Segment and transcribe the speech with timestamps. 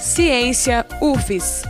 [0.00, 1.62] Ciência UFES.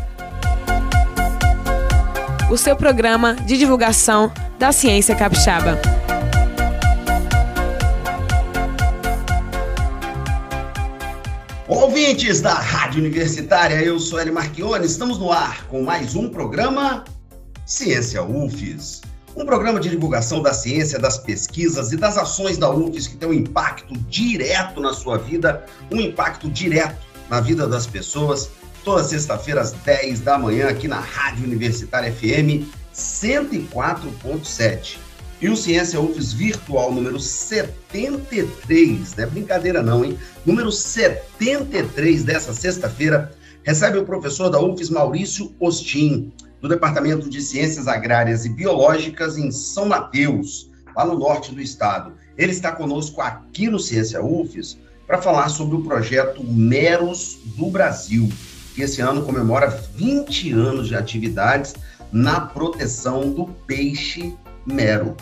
[2.48, 5.76] O seu programa de divulgação da ciência capixaba.
[11.66, 17.04] Ouvintes da Rádio Universitária, eu sou Eli Marchione, estamos no ar com mais um programa
[17.66, 19.00] Ciência UFES.
[19.36, 23.28] Um programa de divulgação da ciência, das pesquisas e das ações da UFES que tem
[23.28, 28.50] um impacto direto na sua vida, um impacto direto na vida das pessoas.
[28.84, 34.98] Toda sexta-feira às 10 da manhã aqui na Rádio Universitária FM 104.7.
[35.40, 40.18] E o Ciência UFES Virtual número 73, não é brincadeira não, hein?
[40.44, 47.88] Número 73 dessa sexta-feira, recebe o professor da UFES Maurício Ostin do Departamento de Ciências
[47.88, 52.12] Agrárias e Biológicas em São Mateus, lá no norte do estado.
[52.36, 54.76] Ele está conosco aqui no Ciência UFES
[55.10, 58.28] para falar sobre o projeto Meros do Brasil,
[58.76, 61.74] que esse ano comemora 20 anos de atividades
[62.12, 64.32] na proteção do peixe
[64.64, 65.16] mero.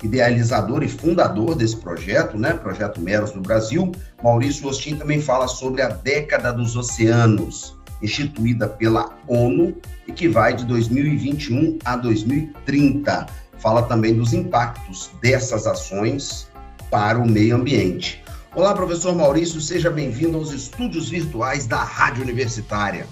[0.00, 3.90] Idealizador e fundador desse projeto, né, Projeto Meros do Brasil,
[4.22, 10.54] Maurício Ostin também fala sobre a década dos oceanos, instituída pela ONU e que vai
[10.54, 13.26] de 2021 a 2030.
[13.58, 16.48] Fala também dos impactos dessas ações
[16.92, 18.21] para o meio ambiente.
[18.54, 23.06] Olá, professor Maurício, seja bem-vindo aos estúdios virtuais da Rádio Universitária.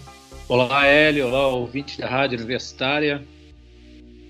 [0.46, 3.26] Olá, Hélio, olá, ouvinte da Rádio Universitária.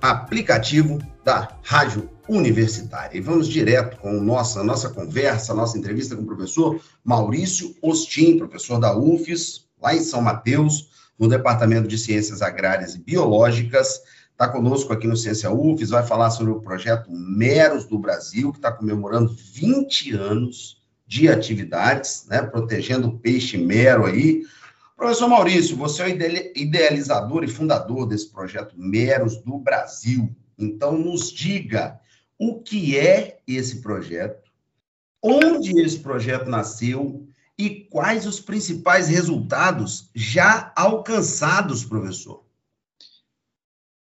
[0.00, 3.16] aplicativo da Rádio Universitária.
[3.16, 8.78] E vamos direto com nossa, nossa conversa, nossa entrevista com o professor Maurício Ostin, professor
[8.78, 14.00] da UFES, lá em São Mateus, no Departamento de Ciências Agrárias e Biológicas
[14.34, 18.58] está conosco aqui no Ciência UFES, vai falar sobre o projeto Meros do Brasil, que
[18.58, 24.42] está comemorando 20 anos de atividades, né, protegendo o peixe mero aí.
[24.96, 30.34] Professor Maurício, você é o idealizador e fundador desse projeto Meros do Brasil.
[30.58, 32.00] Então, nos diga
[32.38, 34.50] o que é esse projeto,
[35.22, 37.26] onde esse projeto nasceu
[37.58, 42.44] e quais os principais resultados já alcançados, professor.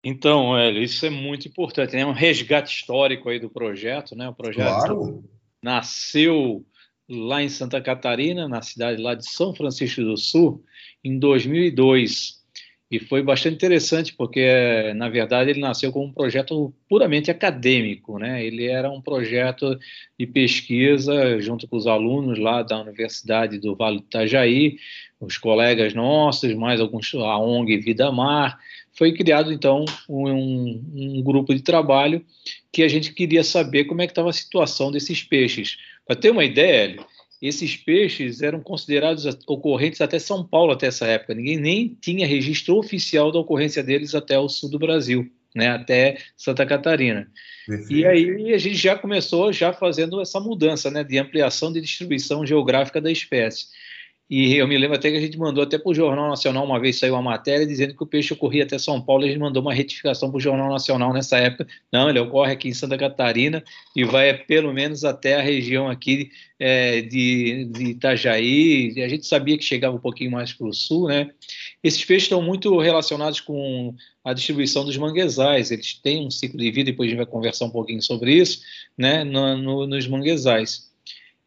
[0.04, 1.96] Então, Hélio, isso é muito importante.
[1.96, 4.28] É um resgate histórico aí do projeto, né?
[4.30, 5.24] O projeto claro.
[5.62, 6.66] nasceu
[7.12, 10.64] lá em Santa Catarina, na cidade lá de São Francisco do Sul,
[11.04, 12.40] em 2002.
[12.90, 18.46] E foi bastante interessante porque, na verdade, ele nasceu como um projeto puramente acadêmico, né?
[18.46, 19.80] Ele era um projeto
[20.20, 24.78] de pesquisa junto com os alunos lá da Universidade do Vale do Itajaí,
[25.22, 28.60] os colegas nossos, mais alguns a ONG Vida Mar,
[28.94, 32.26] foi criado então um, um, grupo de trabalho
[32.72, 35.78] que a gente queria saber como é que estava a situação desses peixes.
[36.06, 36.98] Para ter uma ideia,
[37.42, 41.34] esses peixes eram considerados ocorrentes até São Paulo até essa época.
[41.34, 46.18] Ninguém nem tinha registro oficial da ocorrência deles até o sul do Brasil, né, até
[46.38, 47.28] Santa Catarina.
[47.66, 47.94] Perfeito.
[47.94, 52.46] E aí a gente já começou já fazendo essa mudança, né, de ampliação de distribuição
[52.46, 53.68] geográfica da espécie.
[54.32, 56.80] E eu me lembro até que a gente mandou até para o Jornal Nacional, uma
[56.80, 59.42] vez saiu uma matéria dizendo que o peixe ocorria até São Paulo, e a gente
[59.42, 61.68] mandou uma retificação para o Jornal Nacional nessa época.
[61.92, 63.62] Não, ele ocorre aqui em Santa Catarina
[63.94, 68.94] e vai pelo menos até a região aqui é, de, de Itajaí.
[69.04, 71.30] A gente sabia que chegava um pouquinho mais para o sul, né?
[71.84, 73.94] Esses peixes estão muito relacionados com
[74.24, 75.72] a distribuição dos manguezais.
[75.72, 78.62] Eles têm um ciclo de vida, depois a gente vai conversar um pouquinho sobre isso,
[78.98, 79.26] né?
[79.26, 80.90] No, no, nos manguezais.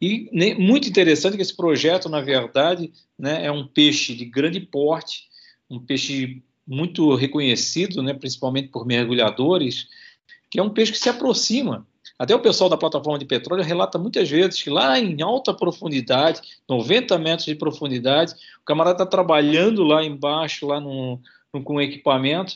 [0.01, 5.27] E muito interessante que esse projeto, na verdade, né, é um peixe de grande porte,
[5.69, 9.87] um peixe muito reconhecido, né, principalmente por mergulhadores,
[10.49, 11.87] que é um peixe que se aproxima.
[12.17, 16.41] Até o pessoal da plataforma de petróleo relata muitas vezes que lá em alta profundidade,
[16.67, 21.19] 90 metros de profundidade, o camarada está trabalhando lá embaixo, lá no,
[21.53, 22.55] no, com equipamento,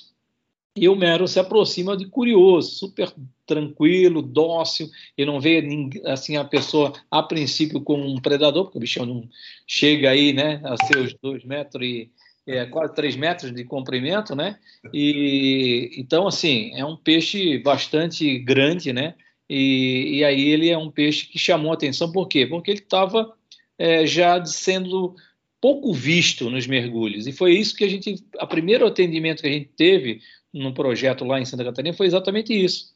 [0.75, 3.11] E o mero se aproxima de curioso, super
[3.45, 4.87] tranquilo, dócil,
[5.17, 5.63] ele não vê
[6.05, 9.27] assim a pessoa a princípio como um predador, porque o bichão não
[9.65, 12.11] chega aí, né, a seus dois metros e
[12.47, 14.57] é, quase três metros de comprimento, né?
[14.93, 19.15] E então assim é um peixe bastante grande, né?
[19.49, 22.45] E, e aí ele é um peixe que chamou a atenção, por quê?
[22.45, 23.33] Porque ele estava
[23.77, 25.15] é, já sendo
[25.61, 27.27] pouco visto nos mergulhos.
[27.27, 30.21] E foi isso que a gente, a primeiro atendimento que a gente teve
[30.53, 32.93] no projeto lá em Santa Catarina foi exatamente isso.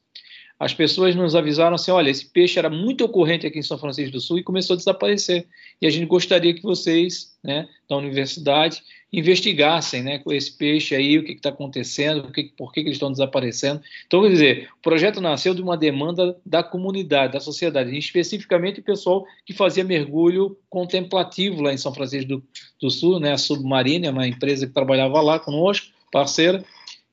[0.58, 4.12] As pessoas nos avisaram assim: olha, esse peixe era muito ocorrente aqui em São Francisco
[4.12, 5.46] do Sul e começou a desaparecer.
[5.82, 11.18] E a gente gostaria que vocês, né, da universidade, investigassem né, com esse peixe aí,
[11.18, 13.80] o que está acontecendo, por, que, por que, que eles estão desaparecendo.
[14.06, 18.84] Então, quer dizer, o projeto nasceu de uma demanda da comunidade, da sociedade, especificamente o
[18.84, 22.42] pessoal que fazia mergulho contemplativo lá em São Francisco do,
[22.80, 26.64] do Sul, né, a Submarina, uma empresa que trabalhava lá conosco, parceira,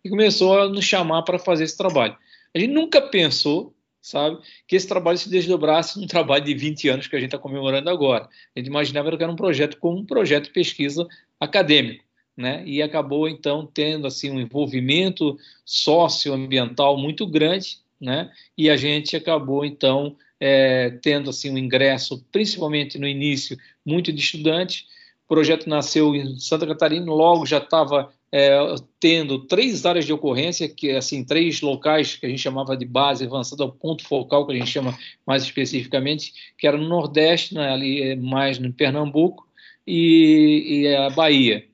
[0.03, 2.17] e começou a nos chamar para fazer esse trabalho.
[2.53, 4.39] A gente nunca pensou sabe?
[4.67, 7.89] Que esse trabalho se desdobrasse num trabalho de 20 anos que a gente está comemorando
[7.89, 8.27] agora.
[8.55, 11.07] A gente imaginava que era um projeto como um projeto de pesquisa
[11.39, 12.03] acadêmico,
[12.35, 12.63] né?
[12.65, 18.31] E acabou então tendo assim um envolvimento socioambiental muito grande, né?
[18.57, 24.19] E a gente acabou então é, tendo assim um ingresso, principalmente no início, muito de
[24.19, 24.85] estudantes.
[25.25, 28.57] O projeto nasceu em Santa Catarina, logo já estava é,
[28.99, 33.25] tendo três áreas de ocorrência, que assim três locais que a gente chamava de base
[33.25, 34.97] avançada, o ponto focal que a gente chama
[35.27, 39.45] mais especificamente, que era no Nordeste, né, ali é, mais no Pernambuco
[39.85, 41.67] e, e a Bahia.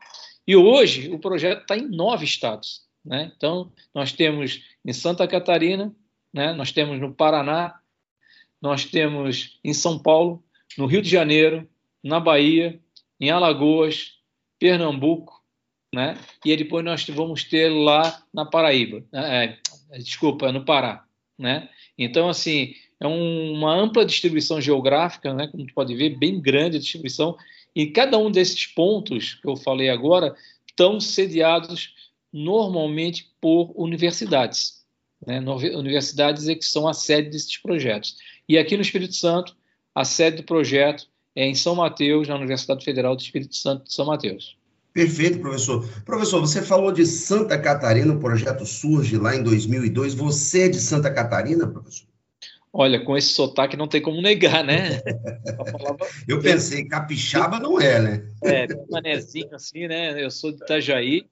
[0.48, 2.82] E hoje o projeto está em nove estados.
[3.06, 3.32] Né?
[3.36, 5.94] Então nós temos em Santa Catarina,
[6.34, 6.54] né?
[6.54, 7.80] nós temos no Paraná,
[8.60, 10.44] nós temos em São Paulo,
[10.78, 11.68] no Rio de Janeiro,
[12.04, 12.80] na Bahia,
[13.20, 14.18] em Alagoas,
[14.60, 15.37] Pernambuco
[15.94, 16.18] né?
[16.44, 19.58] E depois nós vamos ter lá na Paraíba, né?
[19.92, 21.06] é, desculpa, no Pará,
[21.38, 21.70] né?
[21.98, 25.48] Então, assim, é um, uma ampla distribuição geográfica, né?
[25.48, 27.38] Como tu pode ver, bem grande a distribuição,
[27.76, 30.36] e cada um desses pontos que eu falei agora
[30.68, 31.94] estão sediados
[32.32, 34.84] normalmente por universidades,
[35.26, 35.40] né?
[35.40, 38.18] Universidades é que são a sede desses projetos.
[38.48, 39.56] E aqui no Espírito Santo,
[39.94, 43.94] a sede do projeto é em São Mateus, na Universidade Federal do Espírito Santo de
[43.94, 44.58] São Mateus.
[44.98, 45.88] Perfeito, professor.
[46.04, 50.16] Professor, você falou de Santa Catarina, o projeto surge lá em 2002.
[50.16, 52.08] Você é de Santa Catarina, professor?
[52.74, 55.00] Olha, com esse sotaque não tem como negar, né?
[56.28, 58.24] Eu pensei, capixaba não é, né?
[58.44, 60.20] É, manezinho assim, né?
[60.20, 61.28] Eu sou de Itajaí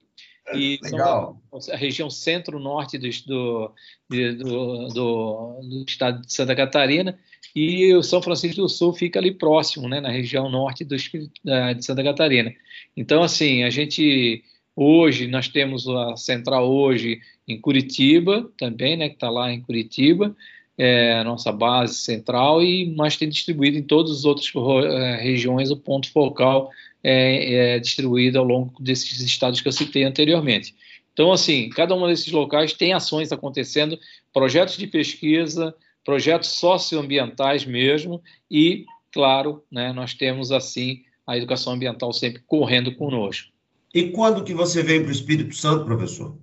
[0.54, 1.40] e Legal.
[1.72, 3.72] a região centro-norte do, do,
[4.08, 7.18] do, do, estado de Santa Catarina
[7.54, 11.84] e o São Francisco do Sul fica ali próximo, né, na região norte do, de
[11.84, 12.54] Santa Catarina.
[12.96, 14.44] Então, assim, a gente
[14.74, 20.36] hoje nós temos a central hoje em Curitiba também, né, que está lá em Curitiba,
[20.78, 24.52] é nossa base central e mas tem distribuído em todas as outras
[24.84, 26.70] é, regiões o ponto focal
[27.02, 30.74] é, é distribuído ao longo desses estados que eu citei anteriormente.
[31.12, 33.98] Então, assim, cada um desses locais tem ações acontecendo,
[34.34, 35.74] projetos de pesquisa,
[36.04, 43.50] projetos socioambientais mesmo, e, claro, né, nós temos, assim, a educação ambiental sempre correndo conosco.
[43.94, 46.36] E quando que você veio para o Espírito Santo, professor?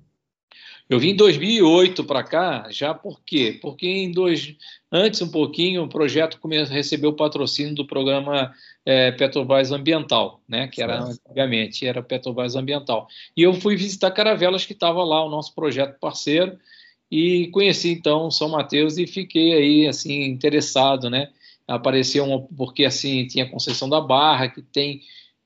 [0.89, 3.57] Eu vim em 2008 para cá, já por quê?
[3.62, 4.56] Porque em dois,
[4.91, 6.37] antes um pouquinho o projeto
[6.69, 8.54] recebeu o patrocínio do programa
[8.85, 10.68] é, Petrobras Ambiental, né?
[10.68, 13.07] Que era antigamente era Petrobras Ambiental.
[13.35, 16.59] E eu fui visitar Caravelas que estava lá o nosso projeto parceiro
[17.09, 21.30] e conheci então São Mateus e fiquei aí assim interessado, né?
[21.66, 25.02] Apareceu uma, porque assim tinha a Conceição da Barra que tem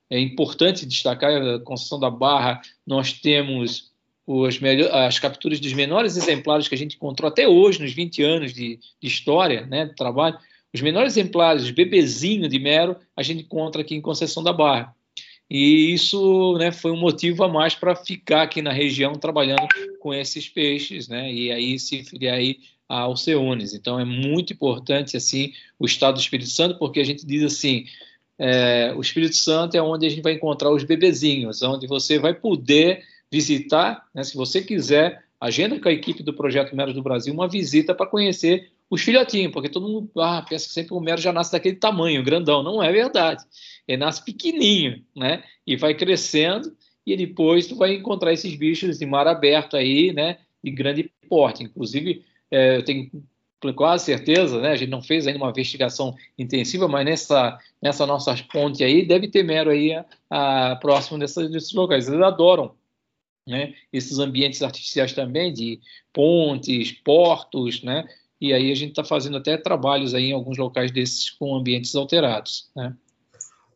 [0.10, 2.62] é importante destacar a Conceição da Barra.
[2.86, 3.87] Nós temos os
[4.92, 8.78] as capturas dos menores exemplares que a gente encontrou até hoje nos 20 anos de,
[9.02, 10.38] de história, né, de trabalho.
[10.74, 14.94] Os menores exemplares, bebezinho de mero, a gente encontra aqui em Conceição da Barra.
[15.50, 19.66] E isso né, foi um motivo a mais para ficar aqui na região trabalhando
[20.00, 21.32] com esses peixes, né?
[21.32, 22.58] E aí se filiar aí
[22.88, 23.74] ao Ceunes.
[23.74, 27.86] Então é muito importante assim o Estado do Espírito Santo, porque a gente diz assim,
[28.38, 32.34] é, o Espírito Santo é onde a gente vai encontrar os bebezinhos, onde você vai
[32.34, 37.34] poder visitar, né, se você quiser, agenda com a equipe do Projeto Meros do Brasil
[37.34, 41.20] uma visita para conhecer os filhotinhos, porque todo mundo ah, pensa que sempre o mero
[41.20, 42.64] já nasce daquele tamanho, grandão.
[42.64, 43.44] Não é verdade.
[43.88, 45.44] Ele nasce pequenininho, né?
[45.66, 50.38] E vai crescendo e depois tu vai encontrar esses bichos de mar aberto aí, né?
[50.64, 51.64] De grande porte.
[51.64, 53.12] Inclusive, é, eu tenho
[53.76, 54.70] quase certeza, né?
[54.70, 59.28] A gente não fez ainda uma investigação intensiva, mas nessa, nessa nossa ponte aí deve
[59.28, 59.94] ter mero aí
[60.30, 62.08] a, a próximo dessas, desses locais.
[62.08, 62.74] Eles adoram
[63.48, 65.80] né, esses ambientes artificiais também, de
[66.14, 68.06] pontes, portos, né,
[68.40, 71.96] e aí a gente está fazendo até trabalhos aí em alguns locais desses com ambientes
[71.96, 72.70] alterados.
[72.76, 72.94] Né.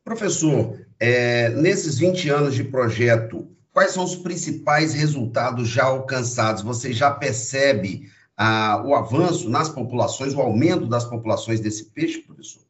[0.03, 6.61] Professor, é, nesses 20 anos de projeto, quais são os principais resultados já alcançados?
[6.61, 12.63] Você já percebe ah, o avanço nas populações, o aumento das populações desse peixe, professor?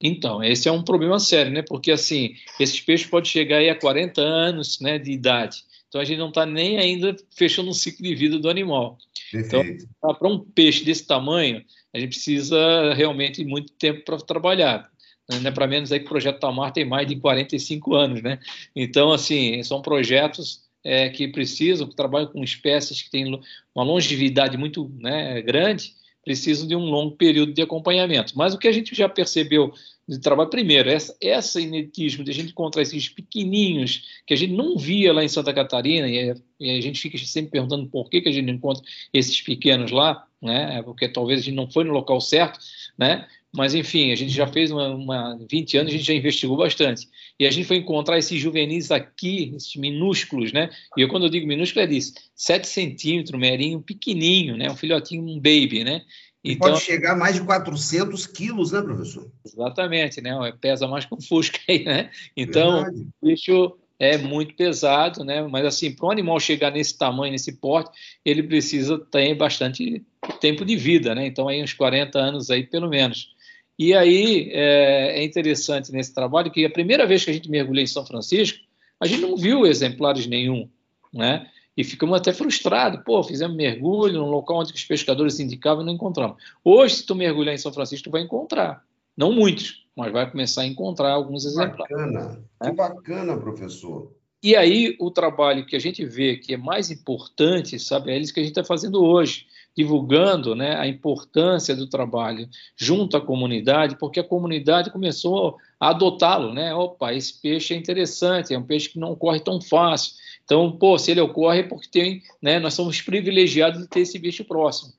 [0.00, 1.62] Então, esse é um problema sério, né?
[1.62, 5.64] Porque, assim, esses peixes podem chegar aí a 40 anos né, de idade.
[5.88, 8.98] Então, a gente não está nem ainda fechando o ciclo de vida do animal.
[9.32, 9.88] Perfeito.
[9.96, 11.64] Então, para um peixe desse tamanho,
[11.94, 14.90] a gente precisa realmente muito tempo para trabalhar.
[15.28, 18.38] Não é para menos aí que o Projeto Tamar tem mais de 45 anos, né?
[18.74, 23.38] Então, assim, são projetos é, que precisam, que trabalham com espécies que têm
[23.74, 25.94] uma longevidade muito né, grande,
[26.28, 28.34] precisam de um longo período de acompanhamento.
[28.36, 29.72] Mas o que a gente já percebeu
[30.06, 34.52] de trabalho, primeiro, essa, essa inetismo de a gente encontrar esses pequenininhos que a gente
[34.52, 38.20] não via lá em Santa Catarina, e, e a gente fica sempre perguntando por que,
[38.20, 40.82] que a gente encontra esses pequenos lá, né?
[40.82, 42.58] Porque talvez a gente não foi no local certo,
[42.98, 43.26] né?
[43.54, 47.08] Mas, enfim, a gente já fez uma, uma 20 anos, a gente já investigou bastante.
[47.40, 50.68] E a gente foi encontrar esses juvenis aqui, esses minúsculos, né?
[50.96, 54.70] E eu, quando eu digo minúsculo, é disso: 7 centímetros, merinho, pequenininho, né?
[54.70, 56.02] Um filhotinho, um baby, né?
[56.44, 59.30] Então, pode chegar a mais de 400 quilos, né, professor?
[59.44, 60.32] Exatamente, né?
[60.60, 62.10] Pesa mais que um Fusca aí, né?
[62.36, 62.84] Então,
[63.20, 65.42] o bicho é muito pesado, né?
[65.42, 67.90] Mas assim, para um animal chegar nesse tamanho, nesse porte,
[68.24, 70.04] ele precisa ter bastante
[70.40, 71.26] tempo de vida, né?
[71.26, 73.34] Então aí uns 40 anos aí pelo menos.
[73.78, 77.82] E aí é, é, interessante nesse trabalho que a primeira vez que a gente mergulhou
[77.82, 78.58] em São Francisco,
[78.98, 80.68] a gente não viu exemplares nenhum,
[81.12, 81.48] né?
[81.76, 83.00] E ficamos até frustrados.
[83.04, 86.36] Pô, fizemos mergulho num local onde os pescadores indicavam e não encontramos.
[86.64, 88.82] Hoje, se tu mergulhar em São Francisco, tu vai encontrar.
[89.16, 91.88] Não muitos, mas vai começar a encontrar alguns exemplares.
[91.88, 94.12] Bacana, que bacana, professor.
[94.42, 98.34] E aí, o trabalho que a gente vê que é mais importante, sabe, é isso
[98.34, 99.46] que a gente está fazendo hoje
[99.78, 106.52] divulgando né, a importância do trabalho junto à comunidade, porque a comunidade começou a adotá-lo,
[106.52, 106.74] né?
[106.74, 110.14] Opa, esse peixe é interessante, é um peixe que não corre tão fácil.
[110.44, 114.18] Então, pô, se ele ocorre é porque tem, né, nós somos privilegiados de ter esse
[114.18, 114.92] bicho próximo.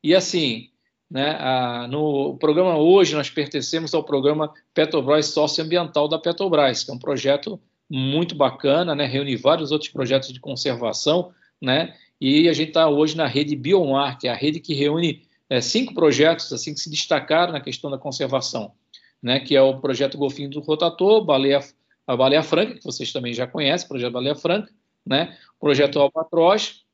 [0.00, 0.68] E assim,
[1.10, 6.94] né, a, no programa hoje nós pertencemos ao programa Petrobras Socioambiental da Petrobras, que é
[6.94, 7.58] um projeto
[7.90, 13.14] muito bacana, né, reúne vários outros projetos de conservação, né, e a gente está hoje
[13.14, 16.88] na rede Biomar, que é a rede que reúne é, cinco projetos assim que se
[16.88, 18.72] destacaram na questão da conservação,
[19.22, 21.60] né, que é o projeto Golfinho do Rotator, Baleia,
[22.06, 24.72] a Baleia Franca, que vocês também já conhecem, o projeto Baleia Franca,
[25.04, 26.84] né, projeto Albatroz,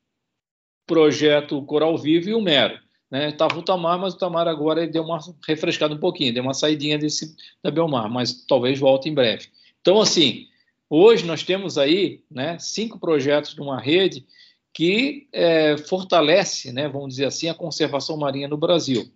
[0.85, 2.77] projeto Coral Vivo e o Mero.
[3.09, 6.53] Estava né, o Tamar, mas o Tamar agora deu uma refrescada um pouquinho, deu uma
[6.53, 9.47] saidinha desse, da Biomar, mas talvez volte em breve.
[9.79, 10.47] Então, assim,
[10.89, 14.25] hoje nós temos aí né, cinco projetos de uma rede
[14.73, 19.11] que é, fortalece, né, vamos dizer assim, a conservação marinha no Brasil.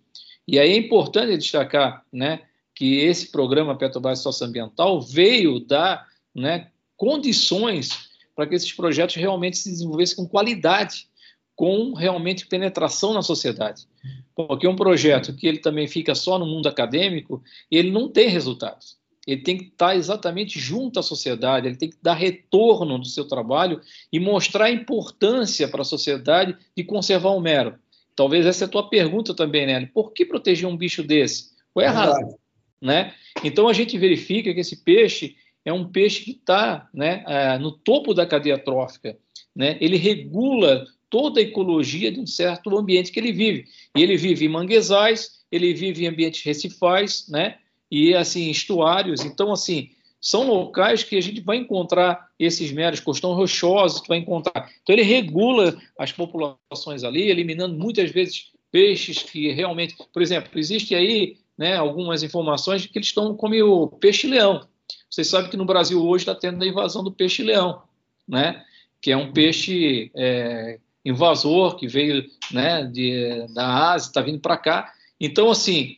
[0.48, 2.42] E aí é importante destacar né,
[2.74, 9.70] que esse programa Petrobras Socioambiental veio dar né, condições para que esses projetos realmente se
[9.70, 11.08] desenvolvessem com qualidade,
[11.56, 13.88] com realmente penetração na sociedade.
[14.36, 18.98] Porque um projeto que ele também fica só no mundo acadêmico, ele não tem resultados
[19.26, 23.28] ele tem que estar exatamente junto à sociedade, ele tem que dar retorno do seu
[23.28, 27.76] trabalho e mostrar a importância para a sociedade de conservar o mero.
[28.16, 29.88] Talvez essa é a tua pergunta também, Nelly.
[29.88, 31.52] Por que proteger um bicho desse?
[31.74, 32.38] Qual é a razão?
[32.82, 33.14] Né?
[33.44, 37.72] Então a gente verifica que esse peixe é um peixe que está né, é, no
[37.72, 39.18] topo da cadeia trófica.
[39.56, 39.78] Né?
[39.82, 43.66] Ele regula toda a ecologia de um certo ambiente que ele vive.
[43.96, 47.58] E ele vive em manguezais, ele vive em ambientes recifais, né?
[47.96, 49.24] E assim estuários.
[49.24, 54.18] Então, assim, são locais que a gente vai encontrar esses meros costão rochosos, tu vai
[54.18, 54.70] encontrar.
[54.84, 60.94] Então, ele regula as populações ali, eliminando muitas vezes peixes que realmente, por exemplo, existe
[60.94, 64.68] aí né, algumas informações de que eles estão como o peixe-leão.
[65.10, 67.82] Vocês sabem que no Brasil hoje está tendo a invasão do peixe-leão,
[68.28, 68.62] né?
[69.02, 74.58] Que é um peixe é, invasor que veio né, de, da Ásia, está vindo para
[74.58, 74.92] cá.
[75.18, 75.96] Então, assim,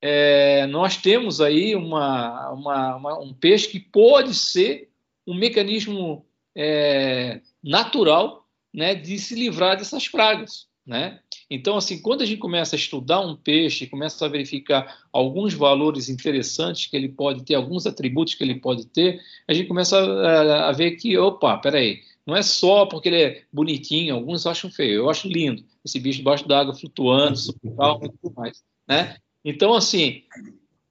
[0.00, 4.90] é, nós temos aí uma, uma, uma, um peixe que pode ser
[5.26, 6.24] um mecanismo
[6.56, 10.68] é, natural né, de se livrar dessas pragas.
[10.86, 11.20] Né?
[11.50, 16.08] Então, assim, quando a gente começa a estudar um peixe, começa a verificar alguns valores
[16.08, 20.70] interessantes que ele pode ter, alguns atributos que ele pode ter, a gente começa a,
[20.70, 24.94] a ver que, opa, peraí, não é só porque ele é bonitinho, alguns acham feio,
[24.94, 29.16] eu acho lindo, esse bicho debaixo d'água flutuando, super calmo e tudo mais, né?
[29.48, 30.24] Então, assim,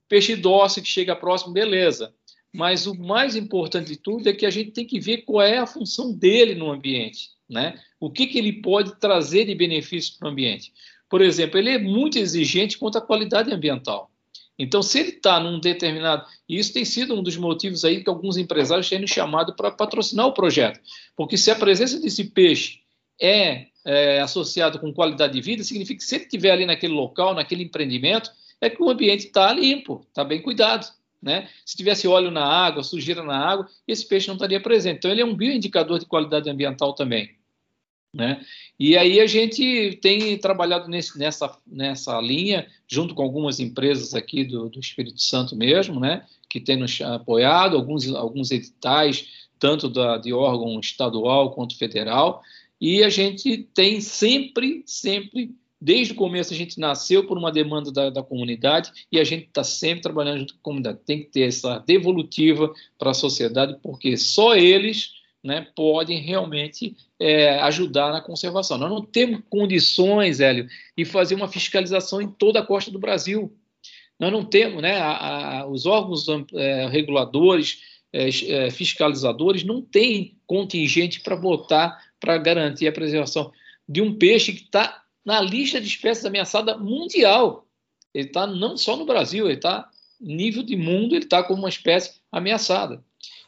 [0.09, 2.11] peixe dócil que chega próximo, beleza.
[2.51, 5.59] mas o mais importante de tudo é que a gente tem que ver qual é
[5.59, 7.79] a função dele no ambiente, né?
[7.99, 10.73] O que, que ele pode trazer de benefício para o ambiente.
[11.07, 14.09] Por exemplo, ele é muito exigente quanto à qualidade ambiental.
[14.57, 16.25] Então, se ele está num determinado.
[16.49, 20.25] E isso tem sido um dos motivos aí que alguns empresários têm chamado para patrocinar
[20.25, 20.79] o projeto.
[21.15, 22.79] Porque se a presença desse peixe
[23.21, 27.35] é, é associada com qualidade de vida, significa que se ele estiver ali naquele local,
[27.35, 30.87] naquele empreendimento, é que o ambiente está limpo, está bem cuidado.
[31.21, 31.49] Né?
[31.65, 34.97] Se tivesse óleo na água, sujeira na água, esse peixe não estaria presente.
[34.97, 37.35] Então, ele é um bioindicador de qualidade ambiental também.
[38.13, 38.43] Né?
[38.79, 44.43] E aí a gente tem trabalhado nesse, nessa, nessa linha, junto com algumas empresas aqui
[44.43, 46.25] do, do Espírito Santo mesmo, né?
[46.49, 52.41] que têm nos apoiado, alguns, alguns editais, tanto da, de órgão estadual quanto federal,
[52.79, 57.91] e a gente tem sempre, sempre Desde o começo a gente nasceu por uma demanda
[57.91, 60.99] da, da comunidade e a gente está sempre trabalhando junto com a comunidade.
[61.05, 65.11] Tem que ter essa devolutiva para a sociedade, porque só eles
[65.43, 68.77] né, podem realmente é, ajudar na conservação.
[68.77, 70.67] Nós não temos condições, Hélio,
[70.97, 73.55] de fazer uma fiscalização em toda a costa do Brasil.
[74.19, 77.81] Nós não temos, né, a, a, os órgãos é, reguladores,
[78.11, 78.29] é,
[78.65, 83.51] é fiscalizadores, não têm contingente para botar para garantir a preservação
[83.87, 87.67] de um peixe que está na lista de espécies ameaçadas mundial.
[88.13, 89.89] Ele está não só no Brasil, ele está
[90.21, 93.03] nível de mundo, ele está como uma espécie ameaçada.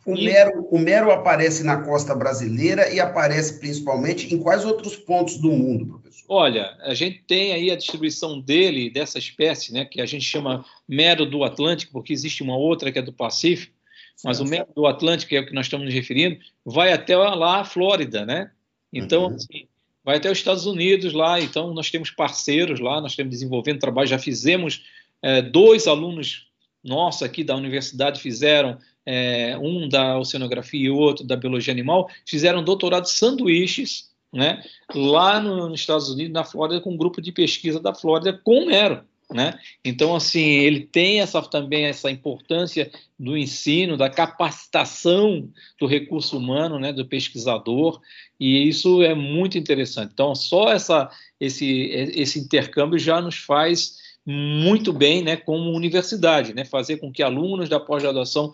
[0.05, 0.25] O, e...
[0.25, 5.51] mero, o mero aparece na costa brasileira e aparece principalmente em quais outros pontos do
[5.51, 6.25] mundo, professor?
[6.27, 10.65] Olha, a gente tem aí a distribuição dele, dessa espécie, né, que a gente chama
[10.85, 13.73] mero do Atlântico, porque existe uma outra que é do Pacífico,
[14.21, 17.15] mas o mero do Atlântico, que é o que nós estamos nos referindo, vai até
[17.15, 18.51] lá a Flórida, né?
[18.91, 19.35] Então, uhum.
[19.35, 19.68] assim,
[20.09, 24.07] vai até os Estados Unidos lá, então nós temos parceiros lá, nós estamos desenvolvendo trabalho,
[24.07, 24.83] já fizemos,
[25.21, 26.47] é, dois alunos
[26.83, 32.63] nossos aqui da universidade fizeram, é, um da oceanografia e outro da biologia animal, fizeram
[32.63, 34.63] doutorado sanduíches, né,
[34.95, 38.65] lá no, nos Estados Unidos, na Flórida, com um grupo de pesquisa da Flórida com
[38.65, 39.03] mero.
[39.31, 39.59] Né?
[39.85, 45.47] Então, assim, ele tem essa, também essa importância do ensino, da capacitação
[45.79, 48.01] do recurso humano, né, do pesquisador,
[48.39, 50.11] e isso é muito interessante.
[50.13, 51.65] Então, só essa, esse,
[52.15, 57.69] esse intercâmbio já nos faz muito bem, né, como universidade, né, fazer com que alunos
[57.69, 58.53] da pós-graduação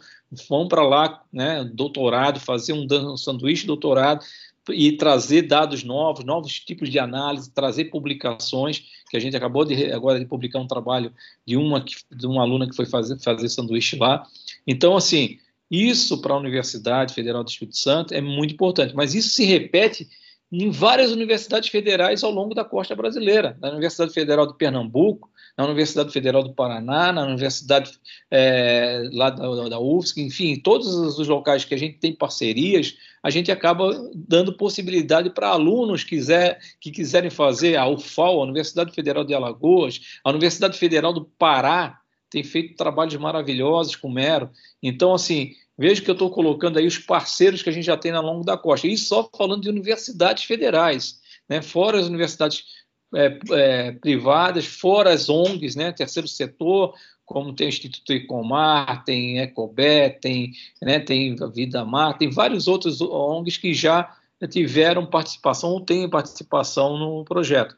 [0.50, 4.24] vão para lá, né, doutorado, fazer um, sanduíche doutorado,
[4.69, 9.91] e trazer dados novos, novos tipos de análise, trazer publicações, que a gente acabou de,
[9.91, 11.13] agora de publicar um trabalho
[11.45, 14.25] de uma, de uma aluna que foi fazer, fazer sanduíche lá.
[14.65, 15.38] Então, assim,
[15.69, 20.08] isso para a Universidade Federal do Espírito Santo é muito importante, mas isso se repete
[20.51, 23.58] em várias universidades federais ao longo da costa brasileira.
[23.60, 27.91] Na Universidade Federal de Pernambuco, na Universidade Federal do Paraná, na Universidade
[28.30, 30.88] é, lá da, da UFSC, enfim, todos
[31.18, 36.60] os locais que a gente tem parcerias, a gente acaba dando possibilidade para alunos quiser,
[36.80, 42.00] que quiserem fazer a UFAL, a Universidade Federal de Alagoas, a Universidade Federal do Pará,
[42.30, 44.50] tem feito trabalhos maravilhosos com o Mero.
[44.84, 48.12] Então, assim, veja que eu estou colocando aí os parceiros que a gente já tem
[48.12, 48.88] ao longo da costa.
[48.88, 51.62] E só falando de universidades federais, né?
[51.62, 52.65] fora as universidades
[53.13, 56.94] é, é, privadas, fora as ONGs, né, terceiro setor,
[57.26, 63.02] como tem o Instituto Ecomar, tem Ecobé, tem, né, tem Vida Mar, tem vários outros
[63.02, 64.15] ONGs que já
[64.50, 67.76] tiveram participação ou têm participação no projeto.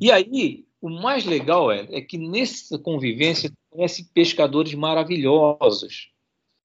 [0.00, 6.08] E aí, o mais legal é, é que nessa convivência tu conhece pescadores maravilhosos,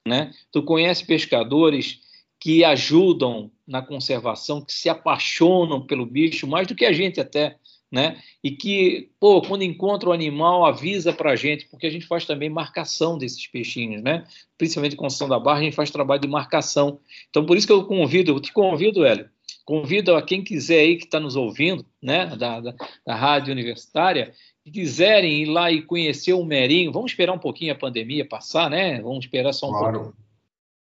[0.07, 0.31] né?
[0.51, 1.99] Tu conhece pescadores
[2.39, 7.57] que ajudam na conservação, que se apaixonam pelo bicho mais do que a gente até,
[7.91, 8.21] né?
[8.41, 12.25] E que, pô, quando encontra o animal, avisa para a gente, porque a gente faz
[12.25, 14.23] também marcação desses peixinhos, né?
[14.57, 16.99] Principalmente com construção da barra, a gente faz trabalho de marcação.
[17.29, 19.29] Então, por isso que eu convido, eu te convido, Hélio,
[19.65, 22.73] convido a quem quiser aí que está nos ouvindo, né, da, da,
[23.05, 27.73] da rádio universitária, que quiserem ir lá e conhecer o Merinho, vamos esperar um pouquinho
[27.73, 29.01] a pandemia passar, né?
[29.01, 29.99] Vamos esperar só um claro.
[29.99, 30.17] pouco.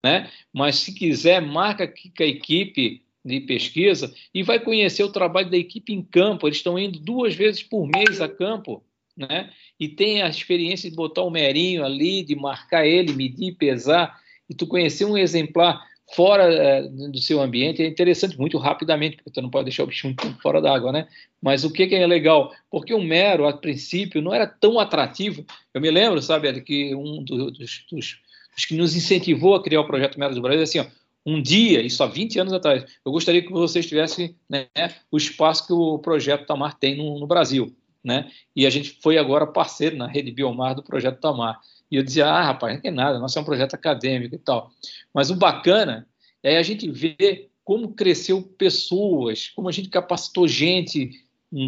[0.03, 0.29] Né?
[0.53, 5.49] Mas se quiser, marca aqui com a equipe de pesquisa e vai conhecer o trabalho
[5.49, 6.47] da equipe em campo.
[6.47, 8.83] Eles estão indo duas vezes por mês a campo,
[9.15, 9.51] né?
[9.79, 14.53] E tem a experiência de botar o merinho ali, de marcar ele, medir, pesar, e
[14.53, 19.41] tu conhecer um exemplar fora é, do seu ambiente é interessante, muito rapidamente, porque tu
[19.41, 21.07] não pode deixar o bicho fora d'água, né?
[21.41, 22.51] Mas o que, que é legal?
[22.69, 25.45] Porque o mero, a princípio, não era tão atrativo.
[25.73, 28.19] Eu me lembro, sabe, que um dos, dos, dos
[28.67, 30.85] que nos incentivou a criar o projeto Mero do Brasil, assim, ó,
[31.29, 34.67] um dia, isso há 20 anos atrás, eu gostaria que vocês tivessem né,
[35.11, 37.75] o espaço que o projeto Tamar tem no, no, Brasil.
[38.03, 38.31] Né?
[38.55, 41.59] E a gente foi agora parceiro na rede Biomar do projeto Tamar.
[41.91, 44.71] E eu dizia, ah, rapaz, não é nada, nosso é um projeto acadêmico e tal.
[45.13, 46.07] Mas o bacana
[46.41, 51.11] é a gente ver como cresceu pessoas, como a gente capacitou gente,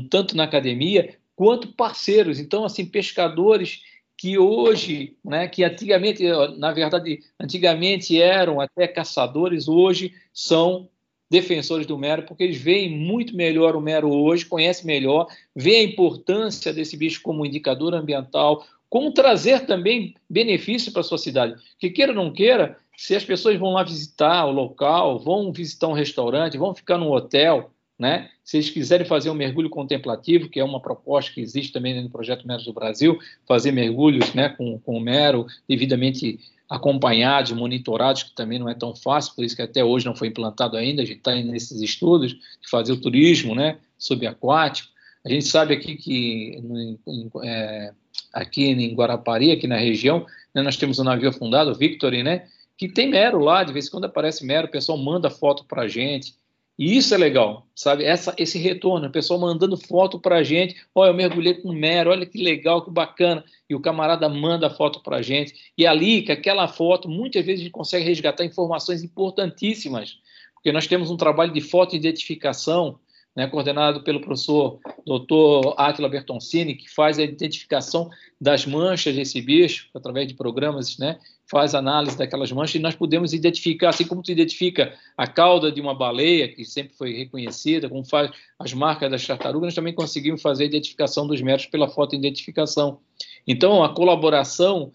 [0.10, 2.39] tanto na academia, quanto parceiros.
[2.39, 3.82] Então, assim, pescadores
[4.21, 6.23] que hoje, né, que antigamente,
[6.60, 10.88] na verdade, antigamente eram até caçadores, hoje são
[11.27, 15.89] defensores do mero, porque eles veem muito melhor o mero hoje, conhecem melhor, veem a
[15.89, 21.55] importância desse bicho como indicador ambiental, como trazer também benefício para a sua cidade.
[21.79, 25.88] Que queira ou não queira, se as pessoas vão lá visitar o local, vão visitar
[25.88, 27.71] um restaurante, vão ficar num hotel,
[28.02, 28.32] né?
[28.44, 32.10] Se eles quiserem fazer um mergulho contemplativo, que é uma proposta que existe também no
[32.10, 38.34] projeto Meros do Brasil, fazer mergulhos né, com, com o mero devidamente acompanhados, monitorados, que
[38.34, 41.06] também não é tão fácil, por isso que até hoje não foi implantado ainda, a
[41.06, 44.90] gente está nesses estudos de fazer o turismo né, subaquático.
[45.24, 46.60] A gente sabe aqui que
[47.08, 47.94] em, é,
[48.34, 52.48] aqui em Guarapari, aqui na região, né, nós temos um navio afundado, o Victory, né,
[52.76, 55.84] que tem mero lá, de vez em quando aparece mero, o pessoal manda foto para
[55.84, 56.34] a gente,
[56.77, 58.03] e isso é legal, sabe?
[58.03, 60.75] Essa, esse retorno, o pessoal mandando foto para a gente.
[60.95, 63.43] Olha, eu mergulhei com mero, olha que legal, que bacana.
[63.69, 65.53] E o camarada manda a foto para a gente.
[65.77, 70.17] E ali, com aquela foto, muitas vezes a gente consegue resgatar informações importantíssimas,
[70.55, 72.99] porque nós temos um trabalho de foto-identificação
[73.36, 75.73] né, coordenado pelo professor Dr.
[75.77, 81.17] Atila Bertoncini, que faz a identificação das manchas desse bicho, através de programas, né,
[81.52, 85.82] faz análise daquelas manchas, e nós podemos identificar, assim como tu identifica a cauda de
[85.82, 90.42] uma baleia, que sempre foi reconhecida, como faz as marcas das tartarugas, nós também conseguimos
[90.42, 93.00] fazer a identificação dos métodos pela foto-identificação.
[93.46, 94.94] Então, a colaboração,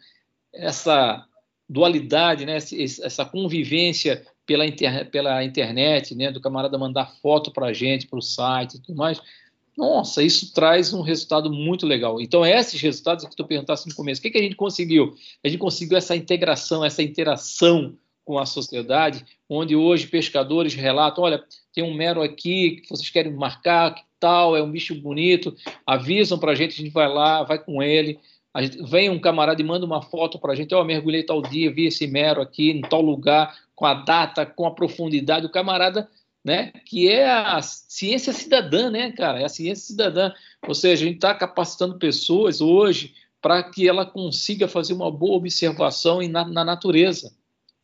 [0.51, 1.27] essa
[1.69, 7.73] dualidade, né, essa convivência pela, inter, pela internet, né, do camarada mandar foto para a
[7.75, 9.21] gente, para o site e tudo mais,
[9.77, 12.21] nossa, isso traz um resultado muito legal.
[12.21, 15.15] Então, esses resultados que tu perguntasse no começo, o que, que a gente conseguiu?
[15.45, 21.45] A gente conseguiu essa integração, essa interação com a sociedade, onde hoje pescadores relatam, olha,
[21.73, 25.55] tem um mero aqui que vocês querem marcar, que tal, é um bicho bonito,
[25.87, 28.19] avisam para a gente, a gente vai lá, vai com ele,
[28.63, 31.43] Gente, vem um camarada e manda uma foto para a gente, ó, oh, mergulhei tal
[31.43, 35.51] dia, vi esse mero aqui, em tal lugar, com a data, com a profundidade, o
[35.51, 36.09] camarada,
[36.47, 40.33] né, que é a ciência cidadã, né, cara, é a ciência cidadã,
[40.65, 45.39] ou seja, a gente está capacitando pessoas hoje para que ela consiga fazer uma boa
[45.39, 47.33] observação na, na natureza,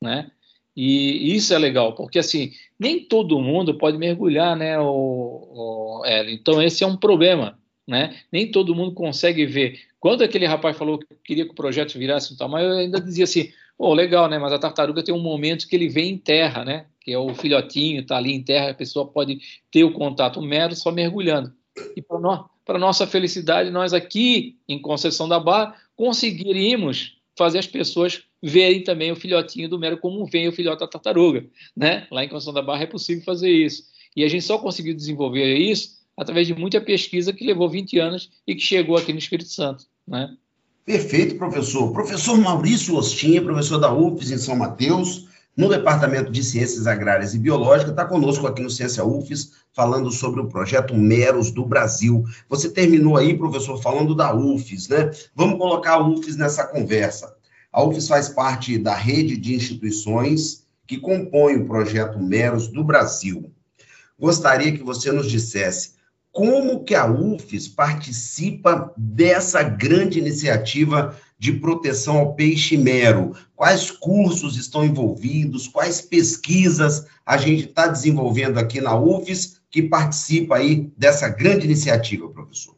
[0.00, 0.30] né,
[0.76, 6.30] e isso é legal, porque assim, nem todo mundo pode mergulhar, né, o, o, é,
[6.30, 8.16] então esse é um problema, né?
[8.30, 9.80] Nem todo mundo consegue ver.
[9.98, 13.24] Quando aquele rapaz falou que queria que o projeto virasse um tamanho, eu ainda dizia
[13.24, 14.38] assim: oh, legal, né?
[14.38, 16.86] Mas a tartaruga tem um momento que ele vem em terra, né?
[17.00, 20.74] Que é o filhotinho, está ali em terra, a pessoa pode ter o contato mero
[20.76, 21.52] só mergulhando.
[21.96, 28.22] E para no, nossa felicidade, nós aqui em Conceição da Barra conseguiríamos fazer as pessoas
[28.42, 32.06] verem também o filhotinho do mero como vem o filhote da tartaruga, né?
[32.10, 33.84] Lá em Conceição da Barra é possível fazer isso.
[34.14, 38.30] E a gente só conseguiu desenvolver isso através de muita pesquisa que levou 20 anos
[38.46, 39.86] e que chegou aqui no Espírito Santo.
[40.06, 40.36] Né?
[40.84, 41.92] Perfeito, professor.
[41.92, 47.38] Professor Maurício Ostinha, professor da UFES em São Mateus, no Departamento de Ciências Agrárias e
[47.38, 52.24] Biológicas, está conosco aqui no Ciência UFES, falando sobre o projeto Meros do Brasil.
[52.48, 55.12] Você terminou aí, professor, falando da UFES, né?
[55.36, 57.32] Vamos colocar a UFES nessa conversa.
[57.72, 63.52] A UFES faz parte da rede de instituições que compõem o projeto Meros do Brasil.
[64.18, 65.92] Gostaria que você nos dissesse
[66.32, 73.36] como que a UFES participa dessa grande iniciativa de proteção ao peixe mero?
[73.54, 75.68] Quais cursos estão envolvidos?
[75.68, 82.28] Quais pesquisas a gente está desenvolvendo aqui na UFES que participa aí dessa grande iniciativa,
[82.30, 82.74] professor?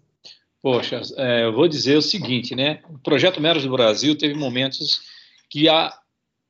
[0.61, 2.81] Poxa, é, eu vou dizer o seguinte, né?
[2.89, 5.03] O projeto Meros do Brasil teve momentos
[5.49, 5.97] que a,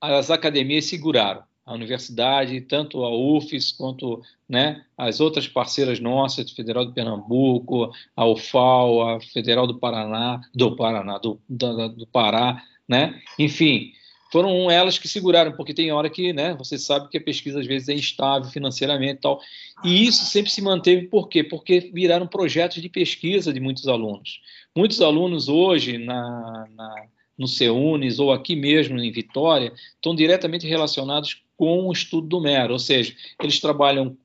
[0.00, 6.84] as academias seguraram a universidade, tanto a UFES quanto né, as outras parceiras nossas, Federal
[6.84, 13.18] de Pernambuco, a UFAL, a Federal do Paraná, do Paraná, do, do, do Pará, né?
[13.38, 13.92] enfim,
[14.30, 17.66] foram elas que seguraram, porque tem hora que, né, você sabe que a pesquisa às
[17.66, 19.40] vezes é instável financeiramente e tal,
[19.82, 21.42] e isso sempre se manteve, por quê?
[21.42, 24.40] Porque viraram projetos de pesquisa de muitos alunos.
[24.76, 27.06] Muitos alunos hoje, na, na
[27.38, 32.72] no CEUNES ou aqui mesmo em Vitória, estão diretamente relacionados com o estudo do mero,
[32.72, 34.16] ou seja, eles trabalham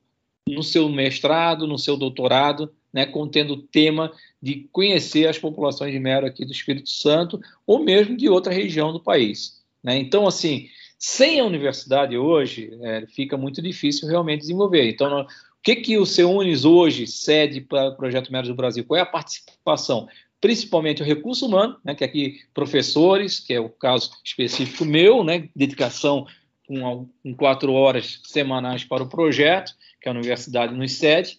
[0.48, 5.98] no seu mestrado, no seu doutorado, né, contendo o tema de conhecer as populações de
[5.98, 9.60] mero aqui do Espírito Santo ou mesmo de outra região do país.
[9.82, 9.98] Né?
[9.98, 10.68] Então, assim,
[10.98, 14.88] sem a universidade hoje, é, fica muito difícil realmente desenvolver.
[14.88, 15.26] Então, o
[15.62, 18.84] que, que o CEUNES hoje cede para o Projeto Meros do Brasil?
[18.84, 20.08] Qual é a participação?
[20.40, 25.22] Principalmente o recurso humano, né, que é aqui professores, que é o caso específico meu,
[25.22, 26.26] né, dedicação
[26.66, 31.38] com, quatro horas semanais para o projeto, que a universidade nos cede,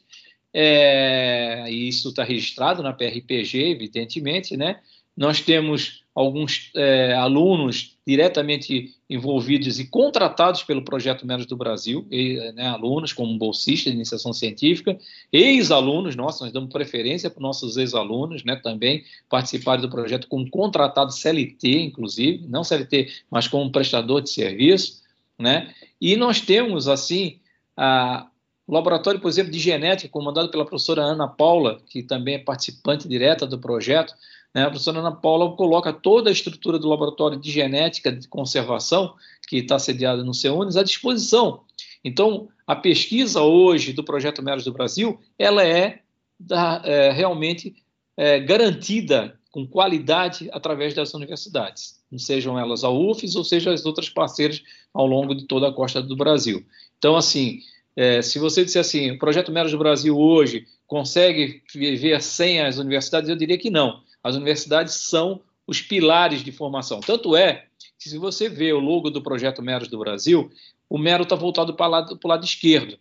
[0.53, 4.81] é, e isso está registrado na PRPG, evidentemente, né?
[5.15, 12.51] Nós temos alguns é, alunos diretamente envolvidos e contratados pelo Projeto Menos do Brasil, e,
[12.53, 14.97] né, alunos como bolsistas de iniciação científica,
[15.31, 21.13] ex-alunos nós damos preferência para os nossos ex-alunos né, também participarem do projeto como contratado
[21.13, 25.01] CLT, inclusive, não CLT, mas como prestador de serviço.
[25.39, 25.73] Né?
[25.99, 27.39] E nós temos, assim,
[27.77, 28.27] a,
[28.67, 33.07] o laboratório, por exemplo, de genética, comandado pela professora Ana Paula, que também é participante
[33.07, 34.13] direta do projeto,
[34.53, 34.63] né?
[34.63, 39.15] a professora Ana Paula coloca toda a estrutura do laboratório de genética de conservação,
[39.47, 41.61] que está sediado no CEUNES, à disposição.
[42.03, 45.99] Então, a pesquisa hoje do Projeto Meros do Brasil, ela é,
[46.39, 47.75] da, é realmente
[48.17, 54.09] é, garantida com qualidade através das universidades, sejam elas a UFES ou sejam as outras
[54.09, 56.65] parceiras ao longo de toda a costa do Brasil.
[56.97, 57.59] Então, assim,
[57.95, 62.77] é, se você disser assim, o Projeto Meros do Brasil hoje consegue viver sem as
[62.77, 64.01] universidades, eu diria que não.
[64.23, 66.99] As universidades são os pilares de formação.
[66.99, 67.65] Tanto é
[67.97, 70.51] que, se você vê o logo do Projeto Meros do Brasil,
[70.89, 72.97] o Mero está voltado para o lado, esquerdo.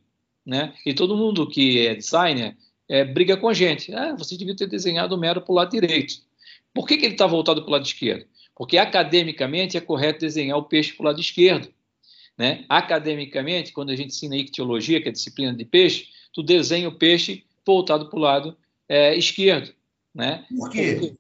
[0.46, 0.72] Né?
[0.87, 2.56] E todo mundo que é designer
[2.88, 3.94] é, briga com a gente.
[3.94, 6.14] Ah, você devia ter desenhado o Mero para o lado direito.
[6.72, 8.26] Por que, que ele está voltado para o lado esquerdo?
[8.54, 11.68] Porque academicamente é correto desenhar o peixe para o lado esquerdo.
[12.38, 12.64] Né?
[12.68, 16.94] Academicamente, quando a gente ensina ictiologia, que é a disciplina de peixe, tu desenha o
[16.94, 18.56] peixe voltado para o lado
[18.88, 19.72] é, esquerdo.
[20.14, 20.44] Né?
[20.49, 20.96] Por quê?
[20.99, 21.16] Porque,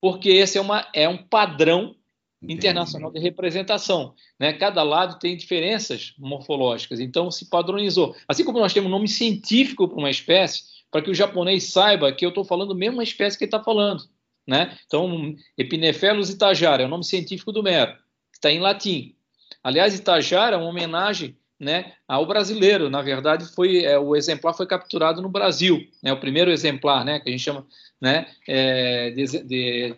[0.00, 1.96] porque esse é, uma, é um padrão
[2.42, 2.54] Entendi.
[2.54, 4.14] internacional de representação.
[4.38, 4.52] Né?
[4.52, 8.14] Cada lado tem diferenças morfológicas, então se padronizou.
[8.26, 12.12] Assim como nós temos um nome científico para uma espécie, para que o japonês saiba
[12.12, 14.04] que eu estou falando a mesma espécie que ele está falando.
[14.46, 14.76] Né?
[14.86, 19.14] Então, Epinephelus itajara é o nome científico do mero, que está em latim.
[19.62, 22.88] Aliás, Itajara é uma homenagem né, ao brasileiro.
[22.88, 27.18] Na verdade, foi é, o exemplar foi capturado no Brasil, né, o primeiro exemplar, né,
[27.18, 27.66] que a gente chama
[28.00, 29.94] né, é, de, de,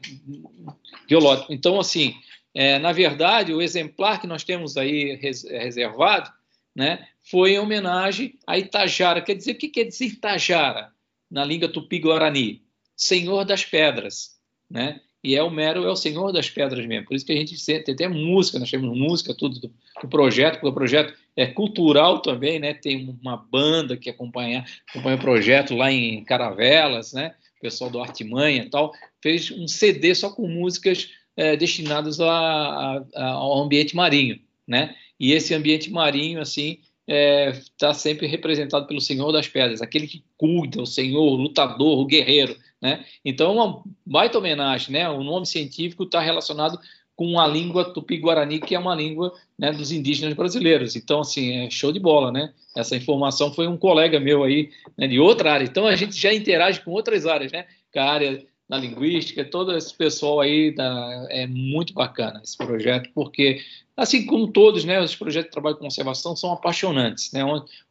[1.06, 1.52] biológico.
[1.52, 2.14] Então, assim,
[2.54, 6.30] é, na verdade, o exemplar que nós temos aí res, reservado,
[6.74, 9.20] né, foi em homenagem a Itajara.
[9.20, 10.92] Quer dizer, o que quer dizer Itajara
[11.30, 12.62] na língua tupi-guarani?
[12.96, 15.00] Senhor das Pedras, né?
[15.22, 17.06] e é o Mero é o senhor das pedras mesmo.
[17.06, 20.54] Por isso que a gente tem até música, nós temos música, tudo do, do, projeto,
[20.54, 22.72] porque o projeto é cultural também, né?
[22.72, 27.34] Tem uma banda que acompanha, acompanha o projeto lá em Caravelas, né?
[27.60, 28.92] Pessoal do Artimanha e tal,
[29.22, 34.94] fez um CD só com músicas é, destinadas a, a, ao ambiente marinho, né?
[35.18, 40.06] E esse ambiente marinho, assim, está é, tá sempre representado pelo Senhor das Pedras, aquele
[40.06, 42.56] que cuida, o Senhor, o lutador, o guerreiro.
[42.80, 43.04] Né?
[43.24, 44.92] Então, uma baita homenagem.
[44.92, 45.08] Né?
[45.08, 46.78] O nome científico está relacionado
[47.20, 50.96] com a língua tupi-guarani, que é uma língua né, dos indígenas brasileiros.
[50.96, 52.50] Então, assim, é show de bola, né?
[52.74, 55.66] Essa informação foi um colega meu aí, né, de outra área.
[55.66, 57.66] Então, a gente já interage com outras áreas, né?
[57.92, 63.10] Com a área da linguística, todo esse pessoal aí da, é muito bacana esse projeto,
[63.14, 63.60] porque
[63.94, 67.32] assim como todos, né, os projetos de trabalho de conservação são apaixonantes.
[67.32, 67.42] Né?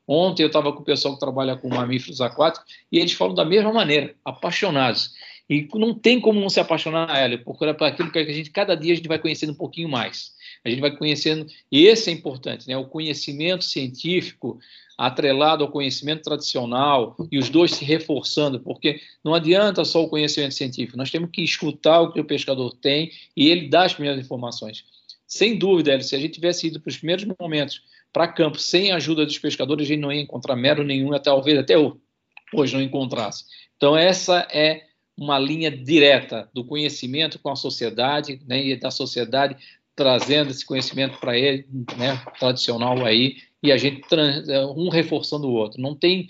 [0.08, 3.46] Ontem eu estava com o pessoal que trabalha com mamíferos aquáticos e eles falam da
[3.46, 5.13] mesma maneira, apaixonados.
[5.50, 8.52] E não tem como não se apaixonar, Hélio, porque é para aquilo que a gente,
[8.52, 10.34] cada dia a gente vai conhecendo um pouquinho mais.
[10.64, 12.78] A gente vai conhecendo, e esse é importante, né?
[12.78, 14.60] o conhecimento científico
[14.98, 20.54] atrelado ao conhecimento tradicional e os dois se reforçando, porque não adianta só o conhecimento
[20.54, 24.24] científico, nós temos que escutar o que o pescador tem e ele dá as primeiras
[24.24, 24.84] informações.
[25.26, 27.82] Sem dúvida, se a gente tivesse ido para os primeiros momentos
[28.12, 31.30] para campo sem a ajuda dos pescadores, a gente não ia encontrar mero nenhum, até
[31.30, 31.76] talvez até
[32.54, 33.46] hoje não encontrasse.
[33.78, 34.88] Então, essa é
[35.20, 39.58] uma linha direta do conhecimento com a sociedade, né, e da sociedade
[39.94, 44.02] trazendo esse conhecimento para ele, né, tradicional aí, e a gente
[44.78, 45.82] um reforçando o outro.
[45.82, 46.30] Não tem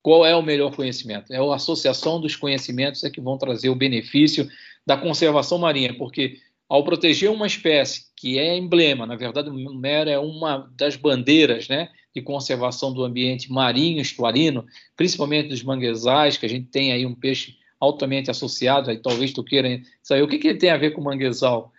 [0.00, 1.32] qual é o melhor conhecimento.
[1.32, 4.48] É a associação dos conhecimentos é que vão trazer o benefício
[4.86, 10.08] da conservação marinha, porque ao proteger uma espécie que é emblema, na verdade, o mero
[10.08, 14.64] é uma das bandeiras né, de conservação do ambiente marinho, estuarino,
[14.96, 19.44] principalmente dos manguezais, que a gente tem aí um peixe altamente associado, aí talvez tu
[19.44, 21.72] queira saber o que, que ele tem a ver com o manguezal.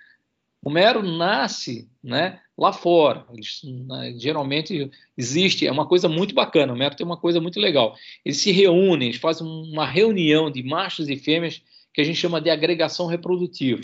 [0.63, 6.73] O mero nasce né, lá fora, eles, né, geralmente existe, é uma coisa muito bacana,
[6.73, 7.95] o mero tem uma coisa muito legal.
[8.23, 11.61] Eles se reúnem, eles fazem uma reunião de machos e fêmeas
[11.93, 13.81] que a gente chama de agregação reprodutiva.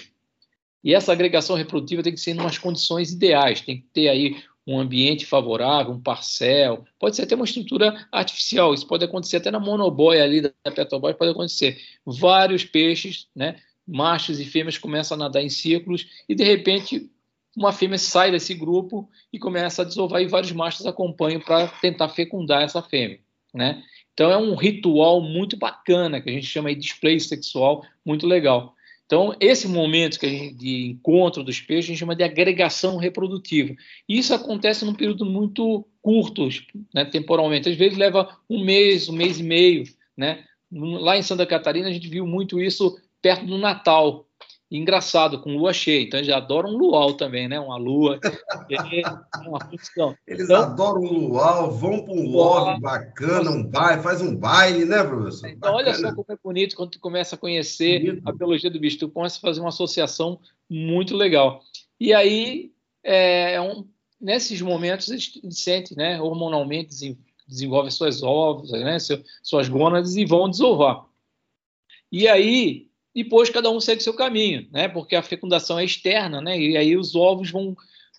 [0.84, 4.41] E essa agregação reprodutiva tem que ser em umas condições ideais, tem que ter aí
[4.65, 9.50] um ambiente favorável, um parcel, pode ser até uma estrutura artificial, isso pode acontecer até
[9.50, 11.80] na monoboia ali da Petrobras, pode acontecer.
[12.06, 17.10] Vários peixes, né, machos e fêmeas começam a nadar em círculos e de repente
[17.56, 22.10] uma fêmea sai desse grupo e começa a desovar e vários machos acompanham para tentar
[22.10, 23.19] fecundar essa fêmea,
[23.54, 23.84] né?
[24.13, 28.76] Então é um ritual muito bacana que a gente chama de display sexual, muito legal.
[29.12, 32.95] Então, esse momento que a gente, de encontro dos peixes, a gente chama de agregação
[32.95, 33.76] reprodutiva.
[34.08, 36.47] E isso acontece num período muito curto,
[36.93, 37.67] né, temporalmente.
[37.67, 39.84] Às vezes leva um mês, um mês e meio.
[40.15, 40.45] Né?
[40.71, 44.26] Lá em Santa Catarina, a gente viu muito isso perto do Natal
[44.77, 46.01] engraçado, com lua cheia.
[46.01, 47.60] Então, eles adoram um luau também, né?
[47.60, 48.19] Uma lua.
[48.71, 50.15] é uma função.
[50.25, 54.86] Eles então, adoram um luau, vão para um love bacana, um baile, faz um baile,
[54.86, 55.49] né, professor?
[55.49, 58.29] Então, olha só como é bonito quando tu começa a conhecer bonito.
[58.29, 58.99] a biologia do bicho.
[58.99, 61.62] Tu começa a fazer uma associação muito legal.
[61.99, 62.71] E aí,
[63.03, 63.86] é, é um,
[64.19, 68.97] nesses momentos, eles sentem, né, hormonalmente, desenvolvem suas ovos, né,
[69.43, 71.05] suas gônadas e vão desovar.
[72.12, 74.88] E aí, depois cada um segue seu caminho, né?
[74.88, 76.60] Porque a fecundação é externa, né?
[76.60, 77.76] E aí os ovos vão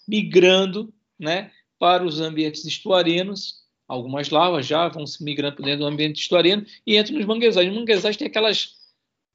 [0.06, 1.50] migrando, né?
[1.78, 6.64] Para os ambientes estuarinos, algumas larvas já vão se migrando para dentro do ambiente estuarino
[6.86, 7.68] e entram nos manguezais.
[7.68, 8.80] Os manguezais têm aquelas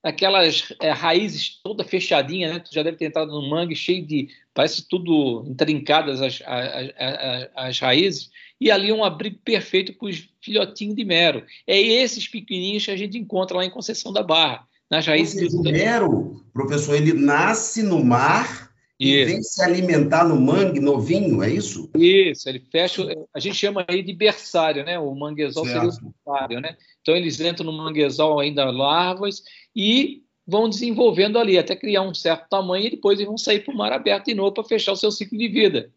[0.03, 2.59] aquelas é, raízes toda fechadinha, né?
[2.59, 7.49] Tu já deve ter entrado no mangue cheio de parece tudo intrincadas as, as, as,
[7.55, 8.29] as raízes
[8.61, 11.45] e ali é um abrigo perfeito para os filhotinhos de mero.
[11.65, 15.53] É esses pequenininhos que a gente encontra lá em Conceição da Barra nas raízes.
[15.53, 19.13] O mero, professor, ele nasce no mar isso.
[19.13, 21.89] e vem se alimentar no mangue novinho, é isso?
[21.95, 24.97] Isso, ele fecha, a gente chama aí de berçário, né?
[24.97, 25.91] O manguezal certo.
[25.91, 26.75] seria o berçário, né?
[27.01, 29.43] Então eles entram no manguezal ainda larvas
[29.75, 33.73] e vão desenvolvendo ali até criar um certo tamanho e depois eles vão sair para
[33.73, 35.91] o mar aberto de novo para fechar o seu ciclo de vida.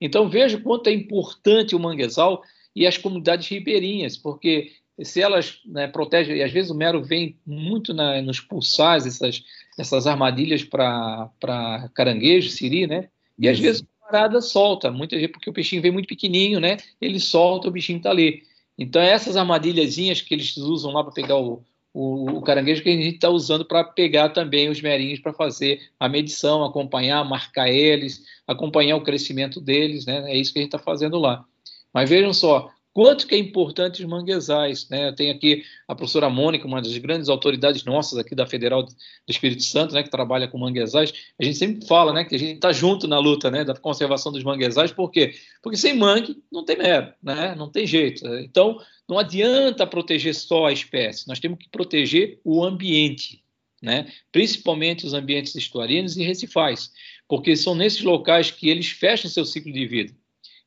[0.00, 2.42] Então veja quanto é importante o manguezal
[2.74, 4.70] e as comunidades ribeirinhas, porque
[5.02, 9.42] se elas né, protegem, e às vezes o mero vem muito na, nos pulsares, essas,
[9.78, 13.08] essas armadilhas para caranguejo, siri, né?
[13.38, 16.78] E às vezes a parada solta, muitas vezes porque o peixinho vem muito pequenininho, né?
[17.00, 18.42] Ele solta, o bichinho está ali.
[18.78, 22.92] Então, essas armadilhazinhas que eles usam lá para pegar o, o, o, caranguejo, que a
[22.92, 28.22] gente está usando para pegar também os merinhos para fazer a medição, acompanhar, marcar eles,
[28.46, 30.30] acompanhar o crescimento deles, né?
[30.30, 31.44] É isso que a gente está fazendo lá.
[31.92, 34.88] Mas vejam só, quanto que é importante os manguezais.
[34.88, 35.12] Né?
[35.12, 38.94] Tenho aqui a professora Mônica, uma das grandes autoridades nossas aqui da Federal do
[39.28, 41.12] Espírito Santo, né, que trabalha com manguezais.
[41.38, 44.32] A gente sempre fala né, que a gente está junto na luta né, da conservação
[44.32, 45.34] dos manguezais, por quê?
[45.62, 47.54] Porque sem mangue não tem mero, né?
[47.54, 48.26] não tem jeito.
[48.38, 53.44] Então, não adianta proteger só a espécie, nós temos que proteger o ambiente,
[53.82, 54.10] né?
[54.32, 56.90] principalmente os ambientes estuarinos e recifais,
[57.28, 60.14] porque são nesses locais que eles fecham seu ciclo de vida.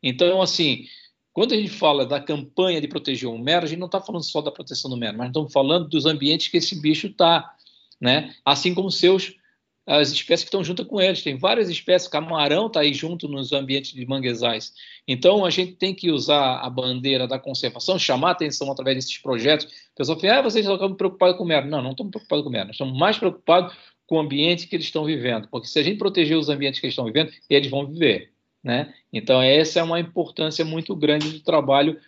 [0.03, 0.85] Então, assim,
[1.33, 4.23] quando a gente fala da campanha de proteger o mero, a gente não está falando
[4.23, 7.55] só da proteção do mero, mas estamos falando dos ambientes que esse bicho está,
[7.99, 8.33] né?
[8.43, 9.33] Assim como seus
[9.89, 11.23] as espécies que estão junto com eles.
[11.23, 14.71] Tem várias espécies, camarão está aí junto nos ambientes de manguezais.
[15.07, 19.65] Então, a gente tem que usar a bandeira da conservação, chamar atenção através desses projetos.
[19.65, 21.67] O pessoal fala, ah, vocês estão preocupados com o mero.
[21.67, 22.67] Não, não estamos preocupados com o mero.
[22.67, 25.47] Nós estamos mais preocupados com o ambiente que eles estão vivendo.
[25.47, 28.31] Porque se a gente proteger os ambientes que eles estão vivendo, eles vão viver.
[28.63, 28.93] Né?
[29.11, 31.99] Então, essa é uma importância muito grande do trabalho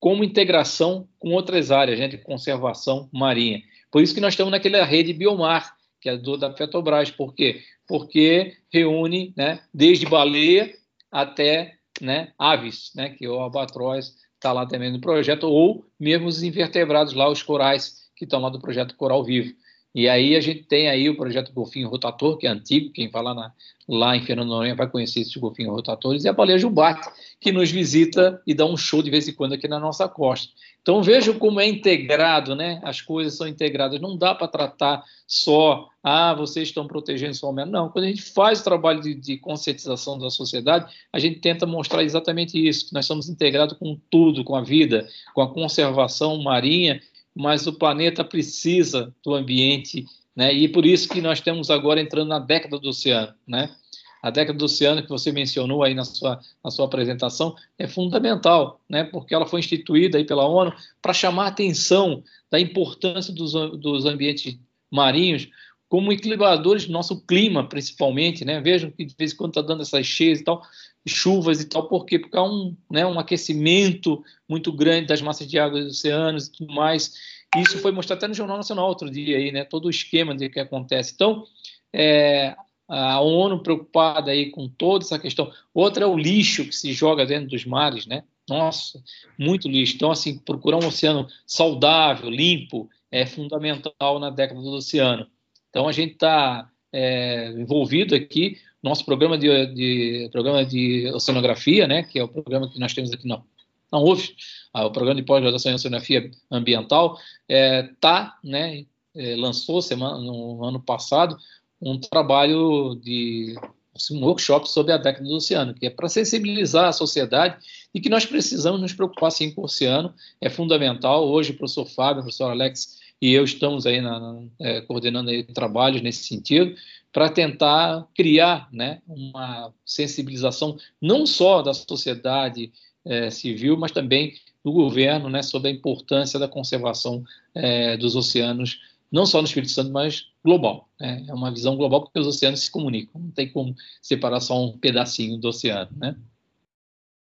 [0.00, 3.62] como integração com outras áreas né, de conservação marinha.
[3.90, 7.10] Por isso que nós estamos naquela rede Biomar, que é do, da Petrobras.
[7.10, 7.62] Por quê?
[7.86, 10.74] Porque reúne né, desde baleia
[11.10, 16.42] até né, aves, né, que o albatroz está lá também no projeto, ou mesmo os
[16.42, 19.54] invertebrados lá, os corais, que estão lá do projeto Coral Vivo.
[19.94, 23.22] E aí a gente tem aí o projeto Golfinho Rotator, que é antigo, quem vai
[23.22, 23.52] lá, na,
[23.88, 27.08] lá em Fernando Noronha vai conhecer esses golfinhos rotatores, e a baleia jubarte,
[27.40, 30.52] que nos visita e dá um show de vez em quando aqui na nossa costa.
[30.82, 32.80] Então vejam como é integrado, né?
[32.82, 33.98] As coisas são integradas.
[34.00, 37.66] Não dá para tratar só, ah, vocês estão protegendo só o meio.
[37.66, 41.64] Não, quando a gente faz o trabalho de, de, conscientização da sociedade, a gente tenta
[41.64, 46.42] mostrar exatamente isso, que nós somos integrados com tudo, com a vida, com a conservação
[46.42, 47.00] marinha
[47.34, 50.52] mas o planeta precisa do ambiente, né?
[50.52, 53.74] E por isso que nós estamos agora entrando na década do oceano, né?
[54.22, 58.80] A década do oceano que você mencionou aí na sua, na sua apresentação é fundamental,
[58.88, 59.04] né?
[59.04, 60.72] Porque ela foi instituída aí pela ONU
[61.02, 64.56] para chamar a atenção da importância dos, dos ambientes
[64.90, 65.48] marinhos
[65.94, 68.60] como equilibradores do nosso clima, principalmente, né?
[68.60, 70.60] Vejam que de vez em quando está dando essas cheias e tal,
[71.06, 72.18] chuvas e tal, por quê?
[72.18, 76.52] Porque há um, né, um aquecimento muito grande das massas de água dos oceanos e
[76.52, 77.14] tudo mais.
[77.56, 79.62] Isso foi mostrado até no Jornal Nacional outro dia aí, né?
[79.62, 81.12] Todo o esquema de que acontece.
[81.14, 81.44] Então,
[81.92, 82.56] é,
[82.88, 85.52] a ONU preocupada aí com toda essa questão.
[85.72, 88.24] Outra é o lixo que se joga dentro dos mares, né?
[88.48, 89.00] Nossa,
[89.38, 89.94] muito lixo.
[89.94, 95.28] Então, assim, procurar um oceano saudável, limpo, é fundamental na década do oceano.
[95.74, 98.58] Então, a gente está é, envolvido aqui.
[98.80, 103.10] Nosso programa de, de, programa de oceanografia, né, que é o programa que nós temos
[103.10, 103.42] aqui na,
[103.90, 104.36] na UF,
[104.72, 107.18] ah, o programa de pós-graduação em oceanografia ambiental,
[107.48, 111.36] é, tá, né, é, lançou semana, no ano passado
[111.82, 113.56] um trabalho de
[113.96, 117.56] assim, um workshop sobre a década do oceano, que é para sensibilizar a sociedade
[117.92, 121.28] e que nós precisamos nos preocupar sim com o oceano, é fundamental.
[121.28, 125.30] Hoje o professor Fábio, o professor Alex e eu estamos aí na, na, é, coordenando
[125.30, 126.74] aí trabalhos nesse sentido
[127.12, 132.72] para tentar criar né, uma sensibilização não só da sociedade
[133.04, 134.34] é, civil, mas também
[134.64, 137.22] do governo né, sobre a importância da conservação
[137.54, 138.80] é, dos oceanos
[139.14, 140.88] não só no Espírito Santo, mas global.
[140.98, 141.24] Né?
[141.28, 144.76] É uma visão global porque os oceanos se comunicam, não tem como separar só um
[144.76, 145.90] pedacinho do oceano.
[145.96, 146.16] Né?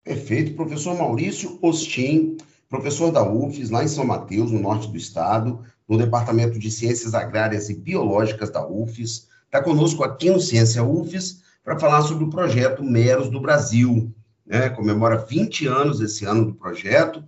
[0.02, 0.54] Perfeito.
[0.54, 2.36] Professor Maurício Ostin,
[2.68, 7.14] professor da UFES, lá em São Mateus, no norte do estado, no Departamento de Ciências
[7.14, 12.30] Agrárias e Biológicas da UFES, está conosco aqui no Ciência UFES para falar sobre o
[12.30, 14.12] projeto Meros do Brasil.
[14.46, 14.68] Né?
[14.68, 17.24] Comemora 20 anos esse ano do projeto,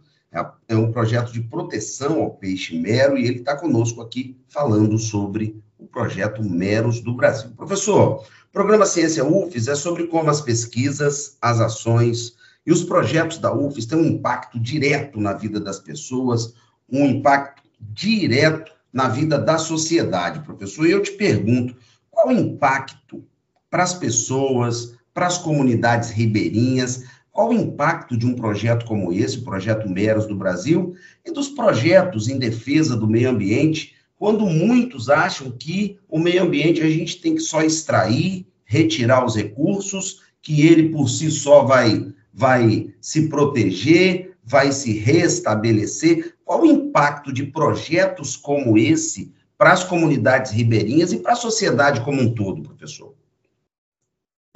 [0.69, 5.61] é um projeto de proteção ao peixe mero e ele está conosco aqui falando sobre
[5.77, 7.51] o projeto Meros do Brasil.
[7.57, 12.37] Professor, o programa Ciência UFES é sobre como as pesquisas, as ações
[12.71, 16.55] e os projetos da UFES têm um impacto direto na vida das pessoas,
[16.89, 20.87] um impacto direto na vida da sociedade, professor.
[20.87, 21.75] E eu te pergunto,
[22.09, 23.25] qual o impacto
[23.69, 27.03] para as pessoas, para as comunidades ribeirinhas,
[27.33, 30.95] qual o impacto de um projeto como esse, o projeto Meros do Brasil,
[31.27, 36.83] e dos projetos em defesa do meio ambiente, quando muitos acham que o meio ambiente
[36.83, 42.13] a gente tem que só extrair, retirar os recursos, que ele por si só vai,
[42.41, 46.37] vai se proteger, vai se restabelecer.
[46.43, 52.01] Qual o impacto de projetos como esse para as comunidades ribeirinhas e para a sociedade
[52.01, 53.15] como um todo, professor?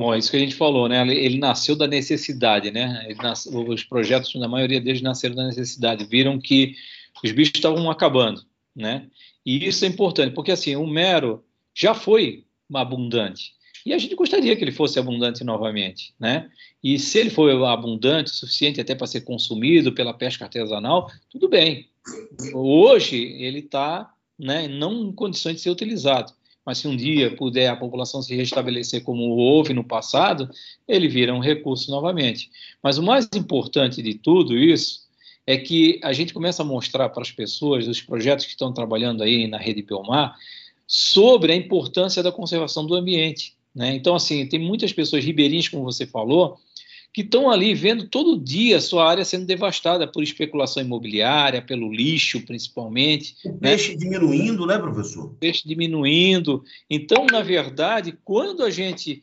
[0.00, 1.06] Bom, é isso que a gente falou, né?
[1.06, 3.06] Ele nasceu da necessidade, né?
[3.52, 6.06] os projetos, na maioria deles, nasceram da necessidade.
[6.06, 6.74] Viram que
[7.22, 8.42] os bichos estavam acabando,
[8.74, 9.06] né?
[9.44, 13.52] E isso é importante, porque assim, o mero já foi abundante.
[13.84, 16.50] E a gente gostaria que ele fosse abundante novamente, né?
[16.82, 21.48] E se ele for abundante o suficiente até para ser consumido pela pesca artesanal, tudo
[21.48, 21.88] bem.
[22.52, 26.32] Hoje ele está né, não em condições de ser utilizado
[26.64, 30.48] mas se um dia puder a população se restabelecer como houve no passado,
[30.88, 32.50] ele vira um recurso novamente.
[32.82, 35.04] Mas o mais importante de tudo isso
[35.46, 39.22] é que a gente começa a mostrar para as pessoas, os projetos que estão trabalhando
[39.22, 40.34] aí na rede Biomar,
[40.86, 43.54] sobre a importância da conservação do ambiente.
[43.74, 43.94] Né?
[43.94, 46.58] Então, assim, tem muitas pessoas ribeirinhas, como você falou,
[47.14, 51.92] que estão ali vendo todo dia a sua área sendo devastada por especulação imobiliária, pelo
[51.92, 53.36] lixo, principalmente.
[53.44, 53.70] O né?
[53.70, 55.26] peixe diminuindo, né, professor?
[55.26, 56.64] O peixe diminuindo.
[56.90, 59.22] Então, na verdade, quando a gente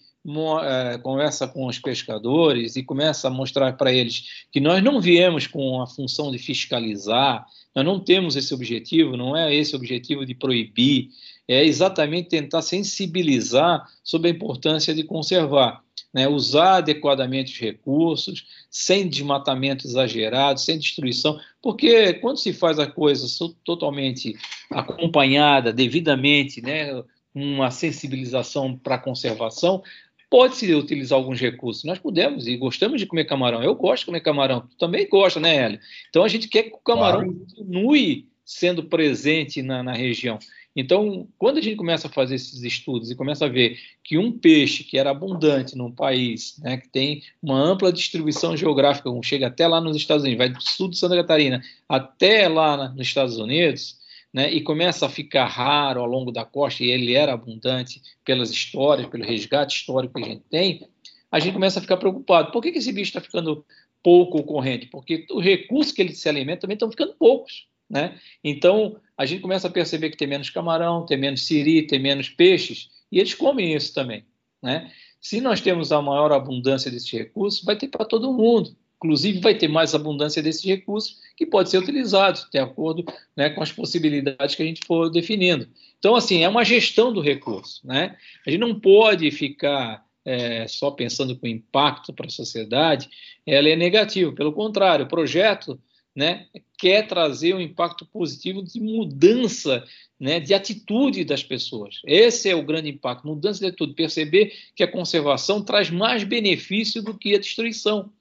[0.63, 5.47] é, conversa com os pescadores e começa a mostrar para eles que nós não viemos
[5.47, 7.45] com a função de fiscalizar,
[7.75, 11.09] nós não temos esse objetivo, não é esse objetivo de proibir,
[11.53, 15.83] é exatamente tentar sensibilizar sobre a importância de conservar
[16.13, 22.87] né, usar adequadamente os recursos, sem desmatamento exagerado, sem destruição, porque quando se faz a
[22.87, 23.25] coisa
[23.63, 24.35] totalmente
[24.69, 27.01] acompanhada, devidamente, né,
[27.33, 29.81] uma sensibilização para conservação,
[30.29, 31.83] pode-se utilizar alguns recursos.
[31.83, 33.63] Nós podemos e gostamos de comer camarão.
[33.63, 34.61] Eu gosto de comer camarão.
[34.61, 35.79] Tu também gosta, né, Hélio?
[36.09, 37.33] Então a gente quer que o camarão claro.
[37.33, 40.37] continue sendo presente na, na região.
[40.75, 44.31] Então, quando a gente começa a fazer esses estudos e começa a ver que um
[44.31, 49.67] peixe que era abundante num país, né, que tem uma ampla distribuição geográfica, chega até
[49.67, 53.97] lá nos Estados Unidos, vai do sul de Santa Catarina até lá nos Estados Unidos,
[54.33, 58.49] né, e começa a ficar raro ao longo da costa, e ele era abundante pelas
[58.49, 60.87] histórias, pelo resgate histórico que a gente tem,
[61.29, 62.51] a gente começa a ficar preocupado.
[62.51, 63.65] Por que, que esse bicho está ficando
[64.01, 64.87] pouco ocorrente?
[64.87, 67.67] Porque os recursos que ele se alimenta também estão ficando poucos.
[67.91, 68.17] Né?
[68.41, 72.29] Então, a gente começa a perceber que tem menos camarão, tem menos siri, tem menos
[72.29, 74.23] peixes, e eles comem isso também.
[74.63, 74.89] Né?
[75.19, 78.73] Se nós temos a maior abundância desses recursos, vai ter para todo mundo.
[78.95, 83.03] Inclusive, vai ter mais abundância desses recursos que pode ser utilizado, de acordo
[83.35, 85.67] né, com as possibilidades que a gente for definindo.
[85.99, 87.85] Então, assim, é uma gestão do recurso.
[87.85, 88.15] Né?
[88.45, 93.09] A gente não pode ficar é, só pensando com impacto para a sociedade,
[93.45, 94.31] ela é negativa.
[94.31, 95.79] Pelo contrário, o projeto
[96.15, 96.47] né,
[96.77, 99.83] quer trazer um impacto positivo de mudança
[100.19, 102.01] né, de atitude das pessoas.
[102.05, 107.01] Esse é o grande impacto, mudança de atitude, perceber que a conservação traz mais benefício
[107.01, 108.11] do que a destruição.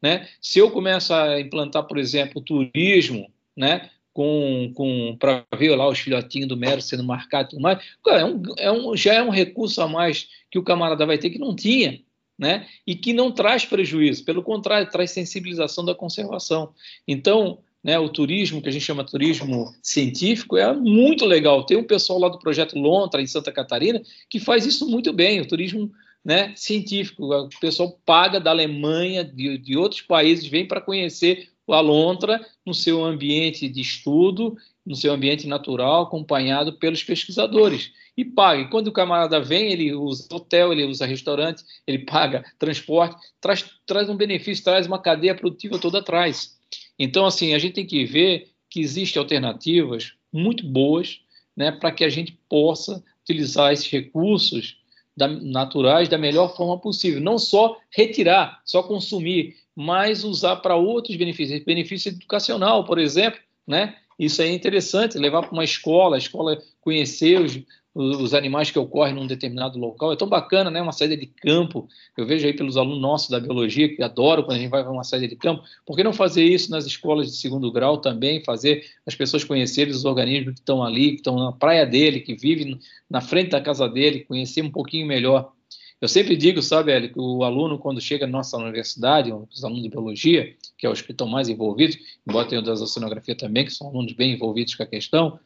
[0.00, 0.28] Né?
[0.40, 5.98] Se eu começo a implantar, por exemplo, turismo, né, com, com para ver lá os
[5.98, 9.30] filhotinhos do mero sendo marcados e tudo mais, é um, é um, já é um
[9.30, 12.00] recurso a mais que o camarada vai ter que não tinha
[12.38, 12.66] né?
[12.86, 16.72] e que não traz prejuízo, pelo contrário, traz sensibilização da conservação.
[17.06, 21.64] Então, né, o turismo, que a gente chama de turismo científico, é muito legal.
[21.64, 25.40] Tem um pessoal lá do Projeto Lontra, em Santa Catarina, que faz isso muito bem,
[25.40, 25.90] o turismo
[26.24, 27.32] né, científico.
[27.34, 32.72] O pessoal paga da Alemanha, de, de outros países, vem para conhecer o Alontra no
[32.72, 38.62] seu ambiente de estudo, no seu ambiente natural, acompanhado pelos pesquisadores e paga.
[38.62, 43.66] E quando o camarada vem, ele usa hotel, ele usa restaurante, ele paga transporte, traz,
[43.86, 46.58] traz um benefício, traz uma cadeia produtiva toda atrás.
[46.98, 51.20] Então, assim, a gente tem que ver que existem alternativas muito boas
[51.54, 54.78] né, para que a gente possa utilizar esses recursos
[55.14, 57.20] da, naturais da melhor forma possível.
[57.20, 61.62] Não só retirar, só consumir, mas usar para outros benefícios.
[61.62, 63.94] Benefício educacional, por exemplo, né?
[64.18, 67.60] Isso é interessante, levar para uma escola, a escola conhecer os,
[67.94, 70.12] os animais que ocorrem num determinado local.
[70.12, 70.82] É tão bacana, né?
[70.82, 71.86] Uma saída de campo.
[72.16, 74.90] Eu vejo aí pelos alunos nossos da biologia que adoram quando a gente vai para
[74.90, 75.62] uma saída de campo.
[75.86, 78.42] Por que não fazer isso nas escolas de segundo grau também?
[78.42, 82.34] Fazer as pessoas conhecerem os organismos que estão ali, que estão na praia dele, que
[82.34, 85.52] vivem na frente da casa dele, conhecer um pouquinho melhor.
[86.00, 89.82] Eu sempre digo, sabe, Hélio, que o aluno, quando chega na nossa universidade, os alunos
[89.82, 93.72] de biologia, que é os que estão mais envolvidos, embora tenha das oceanografia também, que
[93.72, 95.40] são alunos bem envolvidos com a questão,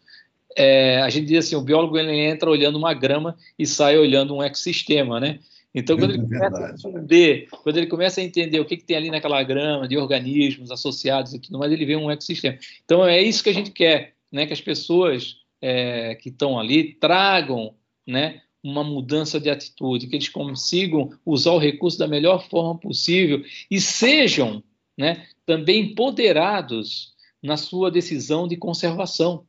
[0.54, 4.34] é, a gente diz assim, o biólogo ele entra olhando uma grama e sai olhando
[4.34, 5.38] um ecossistema, né?
[5.74, 8.84] Então, quando ele é começa a entender, quando ele começa a entender o que, que,
[8.84, 12.58] tem ali naquela grama de organismos associados e tudo mais, ele vê um ecossistema.
[12.84, 14.44] Então, é isso que a gente quer, né?
[14.44, 17.74] Que as pessoas é, que estão ali tragam,
[18.06, 18.42] né?
[18.62, 23.80] Uma mudança de atitude, que eles consigam usar o recurso da melhor forma possível e
[23.80, 24.62] sejam,
[24.96, 25.26] né?
[25.44, 29.44] Também empoderados na sua decisão de conservação.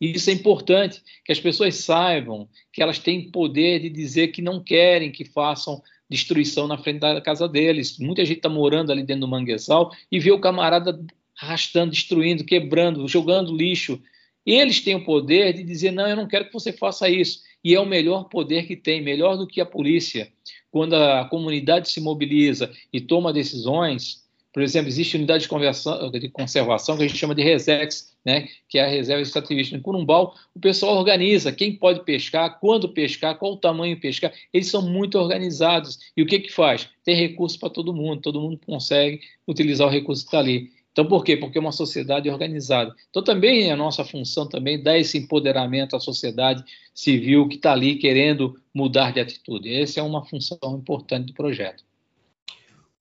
[0.00, 4.42] E isso é importante, que as pessoas saibam que elas têm poder de dizer que
[4.42, 7.98] não querem que façam destruição na frente da casa deles.
[7.98, 10.98] Muita gente está morando ali dentro do manguezal e vê o camarada
[11.40, 14.00] arrastando, destruindo, quebrando, jogando lixo.
[14.44, 17.40] Eles têm o poder de dizer: não, eu não quero que você faça isso.
[17.64, 20.30] E é o melhor poder que tem, melhor do que a polícia.
[20.70, 26.96] Quando a comunidade se mobiliza e toma decisões, por exemplo, existe unidade de, de conservação
[26.96, 29.76] que a gente chama de RESEX, né, que é a reserva extrativista.
[29.76, 34.32] Em Curumbau, o pessoal organiza quem pode pescar, quando pescar, qual o tamanho pescar.
[34.52, 35.98] Eles são muito organizados.
[36.16, 36.88] E o que, que faz?
[37.02, 40.70] Tem recurso para todo mundo, todo mundo consegue utilizar o recurso que está ali.
[40.94, 41.36] Então, por quê?
[41.36, 42.94] Porque é uma sociedade organizada.
[43.10, 46.62] Então, também é a nossa função também dar esse empoderamento à sociedade
[46.94, 49.74] civil que está ali querendo mudar de atitude.
[49.74, 51.82] Essa é uma função importante do projeto.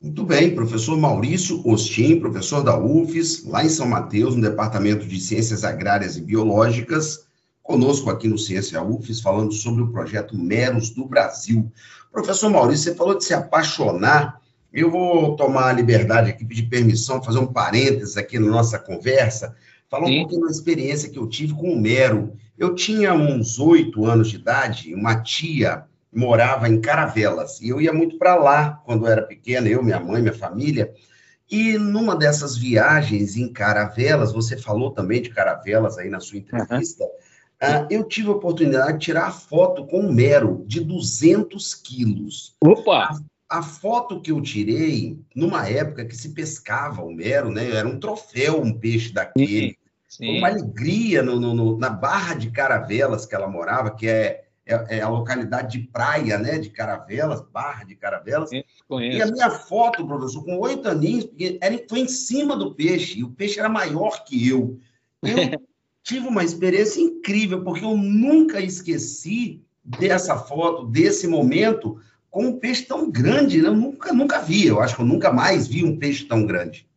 [0.01, 5.19] Muito bem, professor Maurício Ostin, professor da UFES, lá em São Mateus, no Departamento de
[5.19, 7.27] Ciências Agrárias e Biológicas,
[7.61, 11.71] conosco aqui no Ciência UFES, falando sobre o projeto Meros do Brasil.
[12.11, 14.41] Professor Maurício, você falou de se apaixonar.
[14.73, 19.55] Eu vou tomar a liberdade aqui, pedir permissão, fazer um parênteses aqui na nossa conversa,
[19.87, 20.17] falar Sim.
[20.17, 22.35] um pouquinho da experiência que eu tive com o Mero.
[22.57, 27.61] Eu tinha uns oito anos de idade, uma tia morava em Caravelas.
[27.61, 30.91] E eu ia muito para lá quando eu era pequena, eu, minha mãe, minha família.
[31.51, 37.03] E numa dessas viagens em Caravelas, você falou também de Caravelas aí na sua entrevista,
[37.03, 37.83] uhum.
[37.83, 42.55] uh, eu tive a oportunidade de tirar foto com um mero de 200 quilos.
[42.63, 43.19] Opa!
[43.57, 47.71] A, foto que eu tirei, numa época que se pescava o mero, né?
[47.71, 49.77] Era um troféu, um peixe daquele.
[50.07, 50.37] Sim, sim.
[50.37, 54.97] Uma alegria no, no, no, na Barra de Caravelas que ela morava, que é é,
[54.97, 58.49] é, a localidade de praia, né, de Caravelas, Barra de Caravelas.
[58.87, 59.17] Conheço.
[59.17, 61.29] E a minha foto, professor, com oito aninhos,
[61.61, 64.79] era, foi em cima do peixe, e o peixe era maior que eu.
[65.21, 65.35] Eu
[66.01, 71.99] tive uma experiência incrível, porque eu nunca esqueci dessa foto, desse momento,
[72.33, 73.67] com um peixe tão grande, né?
[73.67, 76.89] Eu nunca, nunca vi, eu acho que eu nunca mais vi um peixe tão grande.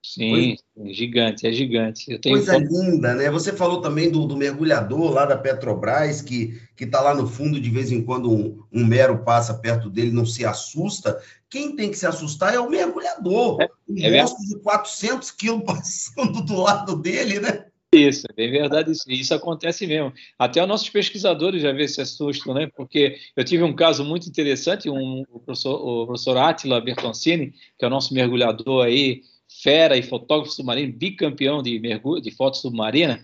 [0.00, 0.54] Sim,
[0.92, 2.12] gigante, é gigante.
[2.12, 3.28] Eu tenho Coisa linda, né?
[3.32, 7.68] Você falou também do, do mergulhador lá da Petrobras, que está lá no fundo, de
[7.68, 11.20] vez em quando um, um, mero passa perto dele, não se assusta.
[11.50, 13.60] Quem tem que se assustar é o mergulhador.
[13.60, 17.63] É, um é monstro de 400 quilos passando do lado dele, né?
[17.94, 19.04] Isso, é verdade isso.
[19.08, 20.12] Isso acontece mesmo.
[20.38, 22.68] Até os nossos pesquisadores já vê se assustam, né?
[22.76, 27.84] Porque eu tive um caso muito interessante, um, o, professor, o professor Attila Bertoncini, que
[27.84, 29.22] é o nosso mergulhador aí,
[29.62, 33.20] fera e fotógrafo submarino, bicampeão de mergulho, de foto submarina,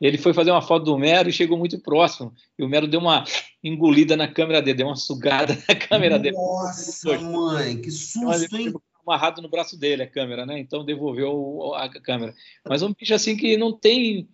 [0.00, 2.34] ele foi fazer uma foto do Mero e chegou muito próximo.
[2.58, 3.22] E o Mero deu uma
[3.62, 6.36] engolida na câmera dele, deu uma sugada na câmera Nossa, dele.
[6.36, 8.74] Nossa, mãe, que susto, hein?
[9.06, 10.58] Amarrado no braço dele a câmera, né?
[10.58, 12.34] Então devolveu a câmera.
[12.68, 14.28] Mas um bicho assim que não tem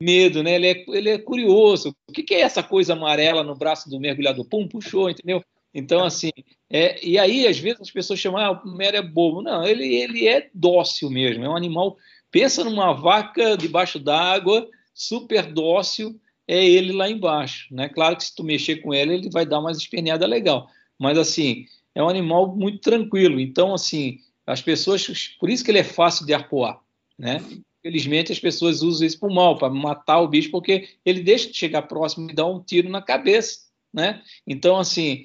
[0.00, 0.54] medo, né?
[0.54, 1.94] Ele é, ele é curioso.
[2.08, 4.44] O que, que é essa coisa amarela no braço do mergulhador?
[4.44, 5.42] Pum, puxou, entendeu?
[5.74, 6.30] Então, assim,
[6.70, 9.42] é, e aí às vezes as pessoas chamam, ah, o Mero é bobo.
[9.42, 11.96] Não, ele, ele é dócil mesmo, é um animal.
[12.30, 17.88] Pensa numa vaca debaixo d'água, super dócil, é ele lá embaixo, né?
[17.88, 21.66] Claro que se tu mexer com ele, ele vai dar umas esperneada legal, mas assim,
[21.98, 23.40] é um animal muito tranquilo.
[23.40, 26.80] Então, assim, as pessoas, por isso que ele é fácil de arpoar,
[27.18, 27.42] né?
[27.82, 31.56] Felizmente as pessoas usam isso para mal, para matar o bicho, porque ele deixa de
[31.56, 34.22] chegar próximo e dar um tiro na cabeça, né?
[34.46, 35.24] Então, assim,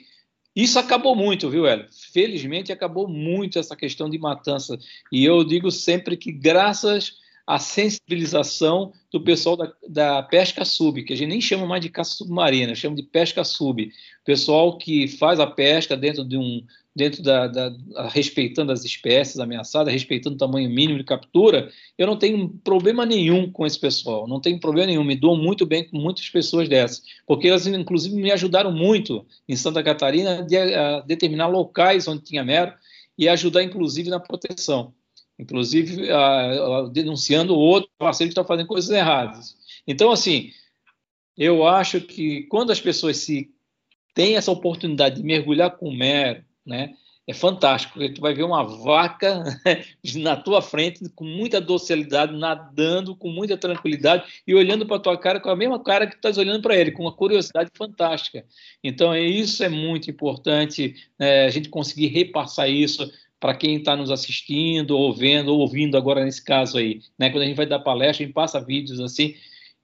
[0.56, 1.88] isso acabou muito, viu, Hélio?
[2.12, 4.76] Felizmente acabou muito essa questão de matança.
[5.12, 11.14] E eu digo sempre que, graças à sensibilização do pessoal da, da, pesca sub, que
[11.14, 13.92] a gente nem chama mais de caça submarina, chama de pesca sub.
[14.26, 16.66] Pessoal que faz a pesca dentro de um,
[16.96, 17.76] dentro da, da,
[18.10, 23.52] respeitando as espécies ameaçadas, respeitando o tamanho mínimo de captura, eu não tenho problema nenhum
[23.52, 27.04] com esse pessoal, não tenho problema nenhum, me dou muito bem com muitas pessoas dessas,
[27.26, 32.44] porque elas inclusive me ajudaram muito em Santa Catarina de, a, determinar locais onde tinha
[32.44, 32.74] mero
[33.18, 34.94] e ajudar inclusive na proteção,
[35.38, 39.56] inclusive a, a, denunciando outro parceiro que está fazendo coisas erradas.
[39.88, 40.52] Então, assim,
[41.38, 43.52] eu acho que quando as pessoas se
[44.14, 46.94] têm essa oportunidade de mergulhar com mero, né?
[47.26, 49.44] É fantástico, porque tu vai ver uma vaca
[50.16, 55.40] na tua frente com muita docilidade, nadando com muita tranquilidade e olhando para tua cara
[55.40, 58.46] com a mesma cara que tu estás olhando para ele, com uma curiosidade fantástica.
[58.84, 63.10] Então, é, isso é muito importante, é, a gente conseguir repassar isso
[63.44, 67.02] para quem está nos assistindo, ou vendo, ou ouvindo agora nesse caso aí.
[67.20, 67.30] Né?
[67.30, 69.36] Quando a gente vai dar palestra, a gente passa vídeos assim,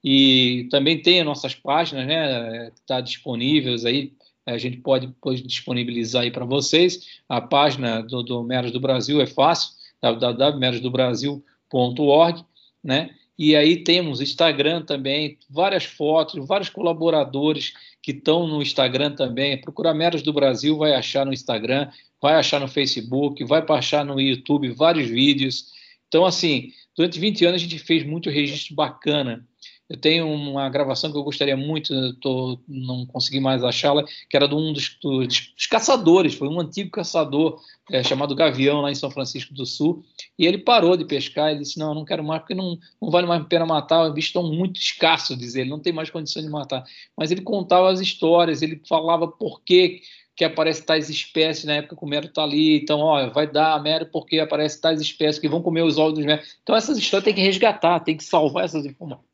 [0.02, 4.14] e também tem as nossas páginas, né, que tá disponíveis aí
[4.46, 7.20] a gente pode depois disponibilizar aí para vocês.
[7.28, 12.44] A página do, do Meros do Brasil é fácil, www.merosdobrasil.org,
[12.82, 13.10] né?
[13.38, 19.60] E aí temos Instagram também, várias fotos, vários colaboradores que estão no Instagram também.
[19.60, 21.88] Procura Meros do Brasil, vai achar no Instagram,
[22.20, 25.66] vai achar no Facebook, vai achar no YouTube vários vídeos.
[26.08, 29.46] Então, assim, durante 20 anos a gente fez muito registro bacana
[29.90, 34.46] eu tenho uma gravação que eu gostaria muito, tô, não consegui mais achá-la, que era
[34.46, 37.60] de um dos, dos, dos, caçadores, foi um antigo caçador
[37.90, 40.04] é, chamado Gavião, lá em São Francisco do Sul,
[40.38, 43.10] e ele parou de pescar, ele disse, não, eu não quero mais, porque não, não
[43.10, 46.08] vale mais a pena matar, os bichos estão muito escassos, diz ele, não tem mais
[46.08, 46.84] condições de matar.
[47.16, 50.02] Mas ele contava as histórias, ele falava por que
[50.40, 53.78] que aparece tais espécies na época que o mero está ali, então, ó, vai dar
[53.82, 56.56] mero porque aparece tais espécies que vão comer os ovos dos meros.
[56.62, 59.28] Então, essas histórias tem que resgatar, tem que salvar essas informações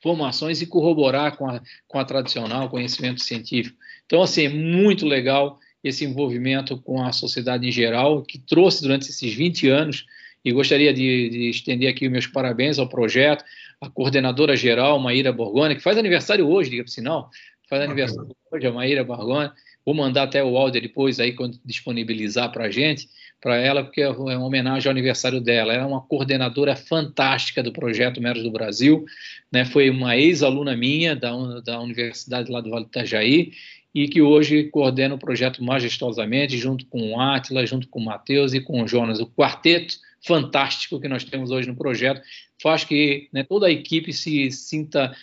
[0.00, 3.76] formações e corroborar com a, com a tradicional conhecimento científico.
[4.04, 9.10] Então, assim, é muito legal esse envolvimento com a sociedade em geral, que trouxe durante
[9.10, 10.06] esses 20 anos,
[10.44, 13.44] e gostaria de, de estender aqui os meus parabéns ao projeto,
[13.80, 17.30] a coordenadora geral, Maíra Borgoni, que faz aniversário hoje, diga por sinal,
[17.68, 19.50] faz aniversário hoje, a Maíra Borgoni,
[19.86, 23.08] vou mandar até o áudio depois aí, quando disponibilizar para a gente,
[23.40, 25.72] para ela, porque é uma homenagem ao aniversário dela.
[25.72, 29.04] Ela é uma coordenadora fantástica do projeto Meros do Brasil,
[29.52, 29.64] né?
[29.64, 31.30] foi uma ex-aluna minha da,
[31.60, 33.52] da Universidade lá do Vale do Itajaí,
[33.94, 38.52] e que hoje coordena o projeto majestosamente, junto com o Átila, junto com o Matheus
[38.52, 39.20] e com o Jonas.
[39.20, 39.94] O quarteto
[40.26, 42.20] fantástico que nós temos hoje no projeto
[42.60, 45.14] faz que né, toda a equipe se sinta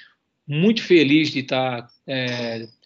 [0.47, 2.82] muito feliz de estar é, como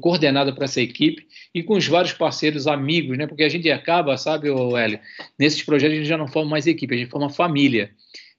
[0.00, 3.26] coordenada para essa equipe e com os vários parceiros amigos, né?
[3.26, 5.00] Porque a gente acaba, sabe, Hélio,
[5.38, 7.90] nesses projetos a gente já não forma mais equipe, a gente forma família.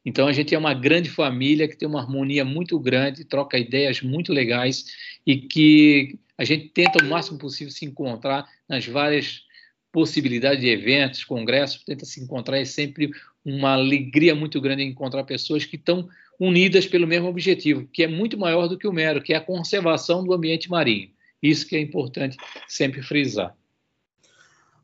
[0.05, 4.01] Então a gente é uma grande família que tem uma harmonia muito grande, troca ideias
[4.01, 4.86] muito legais
[5.25, 9.43] e que a gente tenta o máximo possível se encontrar nas várias
[9.91, 13.11] possibilidades de eventos, congressos, tenta se encontrar, é sempre
[13.46, 16.08] uma alegria muito grande encontrar pessoas que estão
[16.39, 19.41] unidas pelo mesmo objetivo, que é muito maior do que o mero, que é a
[19.41, 21.10] conservação do ambiente marinho.
[21.41, 22.38] Isso que é importante
[22.68, 23.56] sempre frisar.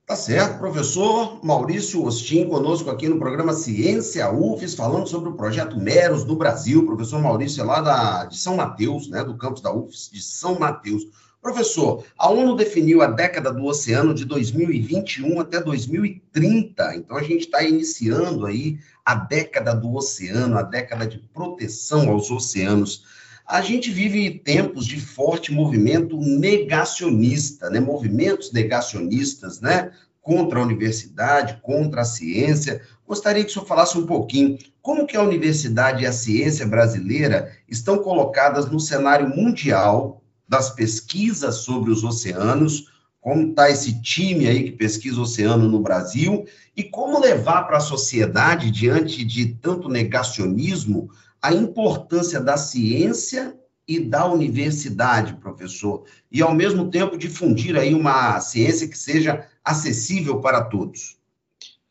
[0.06, 5.78] Tá certo, professor Maurício Ostin, conosco aqui no programa Ciência UFES, falando sobre o projeto
[5.78, 6.84] Meros do Brasil.
[6.84, 10.58] Professor Maurício é lá da, de São Mateus, né, do campus da UFES de São
[10.58, 11.04] Mateus.
[11.42, 17.46] Professor, a ONU definiu a década do oceano de 2021 até 2030, então a gente
[17.46, 23.06] está iniciando aí a década do oceano, a década de proteção aos oceanos.
[23.48, 27.80] A gente vive tempos de forte movimento negacionista, né?
[27.80, 29.92] movimentos negacionistas, né?
[30.22, 35.18] contra a universidade, contra a ciência, gostaria que o senhor falasse um pouquinho como que
[35.18, 42.04] a universidade e a ciência brasileira estão colocadas no cenário mundial das pesquisas sobre os
[42.04, 42.92] oceanos,
[43.22, 46.46] como está esse time aí que pesquisa oceano no Brasil,
[46.76, 53.56] e como levar para a sociedade, diante de tanto negacionismo, a importância da ciência
[53.88, 60.40] e da universidade, professor, e ao mesmo tempo difundir aí uma ciência que seja acessível
[60.42, 61.18] para todos.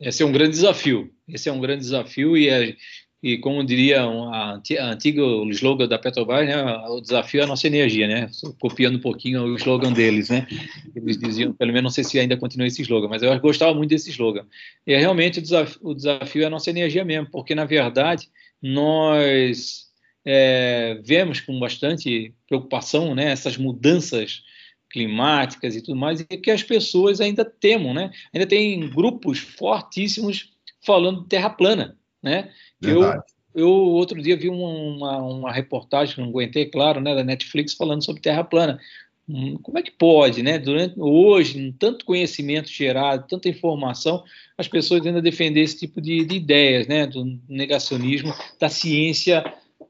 [0.01, 1.11] Esse é um grande desafio.
[1.29, 2.77] Esse é um grande desafio e, é,
[3.23, 6.57] e como diria a, a antiga slogan da Petrobras, né,
[6.89, 8.31] o desafio é a nossa energia, né?
[8.61, 10.47] Copiando um pouquinho o slogan deles, né?
[10.95, 13.91] Eles diziam, pelo menos não sei se ainda continua esse slogan, mas eu gostava muito
[13.91, 14.47] desse slogan.
[14.87, 18.29] E é realmente o desafio, o desafio é a nossa energia mesmo, porque na verdade
[18.63, 19.89] nós
[20.25, 24.43] é, vemos com bastante preocupação, né, essas mudanças
[24.91, 28.11] climáticas e tudo mais, e que as pessoas ainda temam, né?
[28.33, 30.51] Ainda tem grupos fortíssimos
[30.81, 32.51] falando de terra plana, né?
[32.83, 33.23] Eu,
[33.55, 38.23] eu outro dia vi uma, uma reportagem, não aguentei, claro, né, da Netflix falando sobre
[38.23, 38.79] terra plana.
[39.29, 40.59] Hum, como é que pode, né?
[40.59, 44.25] Durante hoje, tanto conhecimento gerado, tanta informação,
[44.57, 47.07] as pessoas ainda defender esse tipo de, de ideias, né?
[47.07, 49.45] Do negacionismo da ciência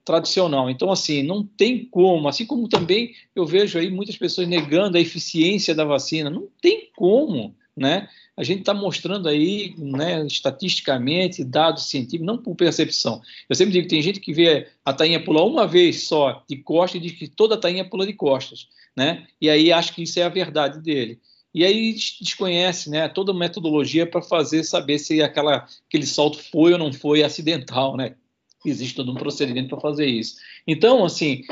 [0.05, 0.69] tradicional.
[0.69, 5.01] Então, assim, não tem como, assim como também eu vejo aí muitas pessoas negando a
[5.01, 8.09] eficiência da vacina, não tem como, né?
[8.39, 13.21] A gente está mostrando aí, né, estatisticamente, dados científicos, não por percepção.
[13.49, 16.57] Eu sempre digo que tem gente que vê a tainha pular uma vez só de
[16.57, 19.27] costas e diz que toda a tainha pula de costas, né?
[19.41, 21.19] E aí acha que isso é a verdade dele.
[21.53, 26.73] E aí desconhece né, toda a metodologia para fazer saber se aquela, aquele salto foi
[26.73, 28.15] ou não foi acidental, né?
[28.65, 30.37] existe todo um procedimento para fazer isso.
[30.67, 31.45] Então, assim,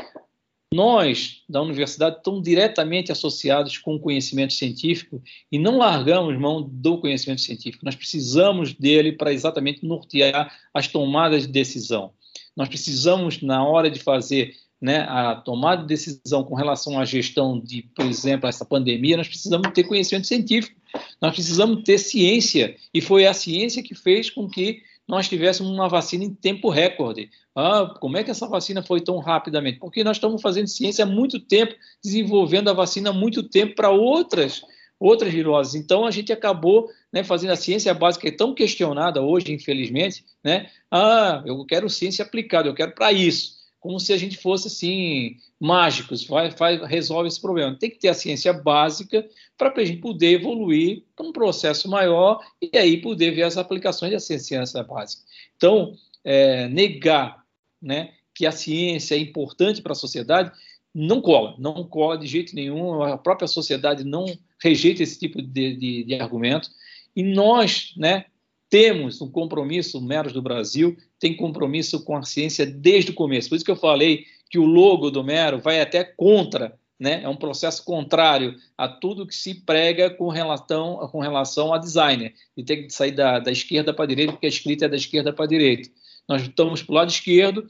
[0.73, 6.97] nós da universidade estamos diretamente associados com o conhecimento científico e não largamos mão do
[6.97, 7.85] conhecimento científico.
[7.85, 12.11] Nós precisamos dele para exatamente nortear as tomadas de decisão.
[12.55, 17.59] Nós precisamos, na hora de fazer né, a tomada de decisão com relação à gestão
[17.59, 20.79] de, por exemplo, essa pandemia, nós precisamos ter conhecimento científico,
[21.21, 25.87] nós precisamos ter ciência, e foi a ciência que fez com que nós tivéssemos uma
[25.87, 27.29] vacina em tempo recorde.
[27.55, 29.79] Ah, como é que essa vacina foi tão rapidamente?
[29.79, 33.89] Porque nós estamos fazendo ciência há muito tempo, desenvolvendo a vacina há muito tempo para
[33.89, 34.61] outras
[34.99, 35.75] outras viroses.
[35.75, 40.71] Então a gente acabou né, fazendo a ciência básica é tão questionada hoje, infelizmente, né?
[40.89, 45.37] Ah, eu quero ciência aplicada, eu quero para isso como se a gente fosse assim
[45.59, 47.77] mágicos, vai, vai, resolve esse problema.
[47.77, 52.39] Tem que ter a ciência básica para a gente poder evoluir para um processo maior
[52.61, 55.23] e aí poder ver as aplicações da ciência básica.
[55.55, 57.43] Então, é, negar
[57.81, 60.51] né, que a ciência é importante para a sociedade
[60.93, 63.03] não cola, não cola de jeito nenhum.
[63.03, 64.25] A própria sociedade não
[64.61, 66.69] rejeita esse tipo de, de, de argumento.
[67.15, 68.25] E nós, né,
[68.69, 73.49] temos um compromisso, Meros do Brasil tem compromisso com a ciência desde o começo.
[73.49, 77.21] Por isso que eu falei que o logo do Mero vai até contra, né?
[77.23, 82.33] é um processo contrário a tudo que se prega com relação, com relação a designer.
[82.55, 84.95] E tem que sair da, da esquerda para a direita, porque a escrita é da
[84.95, 85.89] esquerda para a direita.
[86.27, 87.67] Nós estamos para o lado esquerdo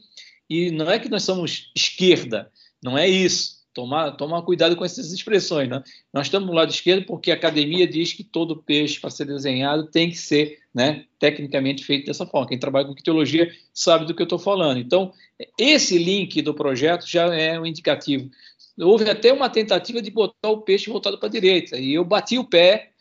[0.49, 5.11] e não é que nós somos esquerda, não é isso tomar, tomar cuidado com essas
[5.11, 5.69] expressões.
[5.69, 5.83] Né?
[6.11, 9.85] Nós estamos no lado esquerdo porque a academia diz que todo peixe, para ser desenhado,
[9.91, 12.47] tem que ser né, tecnicamente feito dessa forma.
[12.47, 14.79] Quem trabalha com teologia sabe do que eu estou falando.
[14.79, 15.13] Então,
[15.59, 18.31] esse link do projeto já é um indicativo.
[18.79, 22.39] Houve até uma tentativa de botar o peixe voltado para a direita, e eu bati
[22.39, 22.91] o pé,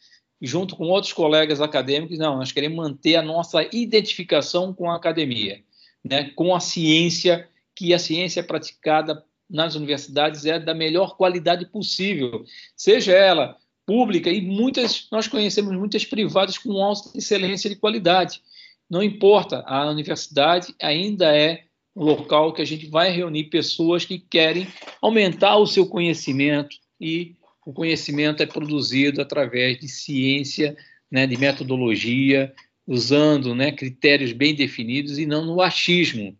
[0.40, 5.62] junto com outros colegas acadêmicos, não, nós queremos manter a nossa identificação com a academia,
[6.04, 11.66] né, com a ciência, que a ciência é praticada nas universidades é da melhor qualidade
[11.66, 12.44] possível,
[12.76, 18.42] seja ela pública e muitas nós conhecemos muitas privadas com alta excelência de qualidade.
[18.90, 24.18] Não importa, a universidade ainda é um local que a gente vai reunir pessoas que
[24.18, 24.66] querem
[25.00, 30.76] aumentar o seu conhecimento e o conhecimento é produzido através de ciência,
[31.10, 32.52] né, de metodologia,
[32.86, 36.36] usando né, critérios bem definidos e não no achismo.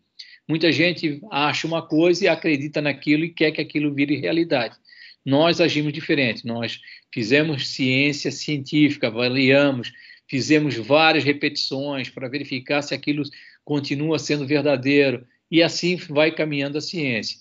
[0.49, 4.77] Muita gente acha uma coisa e acredita naquilo e quer que aquilo vire realidade.
[5.25, 6.47] Nós agimos diferente.
[6.47, 6.81] Nós
[7.13, 9.93] fizemos ciência científica, avaliamos,
[10.29, 13.25] fizemos várias repetições para verificar se aquilo
[13.65, 17.39] continua sendo verdadeiro e assim vai caminhando a ciência.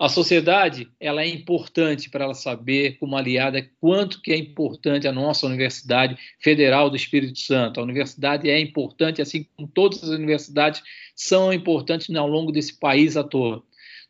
[0.00, 5.12] A sociedade ela é importante para ela saber, como aliada, quanto que é importante a
[5.12, 7.78] nossa Universidade Federal do Espírito Santo.
[7.78, 10.82] A universidade é importante, assim como todas as universidades
[11.14, 13.62] são importantes ao longo desse país à toa.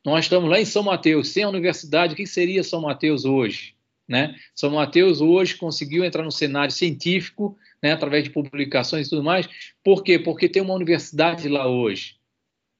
[0.04, 3.74] Nós estamos lá em São Mateus, sem a universidade, o que seria São Mateus hoje?
[4.06, 4.36] Né?
[4.54, 9.48] São Mateus hoje conseguiu entrar no cenário científico, né, através de publicações e tudo mais.
[9.82, 10.20] Por quê?
[10.20, 12.14] Porque tem uma universidade lá hoje,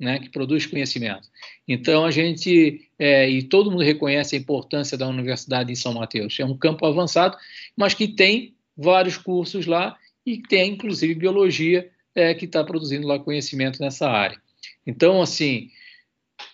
[0.00, 1.28] né, que produz conhecimento.
[1.68, 6.40] Então a gente é, e todo mundo reconhece a importância da universidade em São Mateus.
[6.40, 7.36] É um campo avançado,
[7.76, 13.18] mas que tem vários cursos lá e tem inclusive biologia é, que está produzindo lá
[13.18, 14.40] conhecimento nessa área.
[14.86, 15.70] Então assim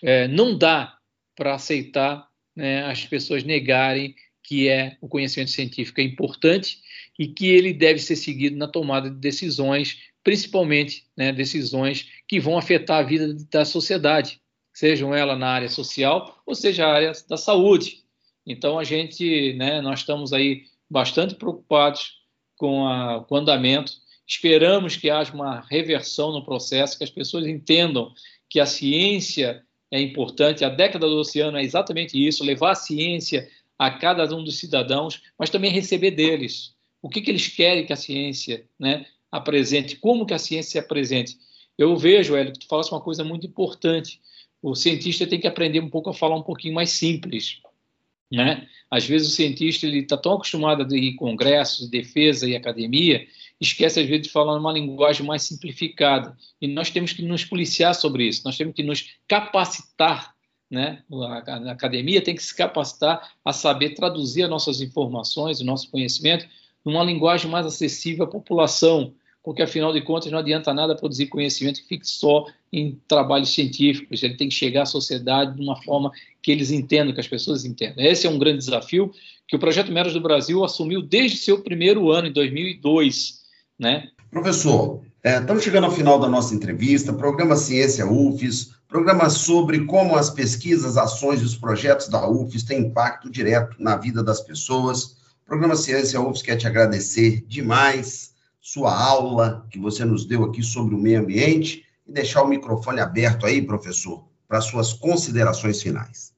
[0.02, 0.98] é, não dá
[1.36, 6.78] para aceitar né, as pessoas negarem que é o conhecimento científico é importante
[7.18, 12.58] e que ele deve ser seguido na tomada de decisões, principalmente né, decisões que vão
[12.58, 14.40] afetar a vida da sociedade,
[14.74, 18.02] sejam ela na área social ou seja a área da saúde.
[18.44, 22.14] Então a gente, né, nós estamos aí bastante preocupados
[22.56, 23.92] com, a, com o andamento.
[24.26, 28.12] Esperamos que haja uma reversão no processo, que as pessoas entendam
[28.50, 29.62] que a ciência
[29.92, 30.64] é importante.
[30.64, 33.48] A década do oceano é exatamente isso: levar a ciência
[33.78, 36.74] a cada um dos cidadãos, mas também receber deles.
[37.00, 40.78] O que, que eles querem que a ciência né, apresente, como que a ciência se
[40.78, 41.36] apresente.
[41.76, 44.20] Eu vejo, Hélio, que tu falaste uma coisa muito importante.
[44.62, 47.60] O cientista tem que aprender um pouco a falar um pouquinho mais simples.
[48.30, 48.66] Né?
[48.90, 53.26] Às vezes o cientista está tão acostumado a ir congressos, defesa e academia,
[53.60, 56.36] esquece às vezes de falar numa linguagem mais simplificada.
[56.60, 60.36] E nós temos que nos policiar sobre isso, nós temos que nos capacitar
[60.70, 61.02] né?
[61.12, 66.46] A academia tem que se capacitar a saber traduzir as nossas informações, o nosso conhecimento,
[66.86, 69.12] numa linguagem mais acessível à população,
[69.42, 74.22] porque afinal de contas não adianta nada produzir conhecimento que fique só em trabalhos científicos,
[74.22, 77.64] ele tem que chegar à sociedade de uma forma que eles entendam, que as pessoas
[77.64, 78.04] entendam.
[78.04, 79.12] Esse é um grande desafio
[79.48, 83.40] que o Projeto Meros do Brasil assumiu desde seu primeiro ano, em 2002.
[83.78, 84.08] Né?
[84.30, 90.16] Professor, é, estamos chegando ao final da nossa entrevista, programa Ciência UFES, programa sobre como
[90.16, 95.16] as pesquisas, ações e os projetos da UFES têm impacto direto na vida das pessoas.
[95.46, 100.92] Programa Ciência UFES quer te agradecer demais sua aula que você nos deu aqui sobre
[100.92, 106.34] o meio ambiente e deixar o microfone aberto aí, professor, para suas considerações finais.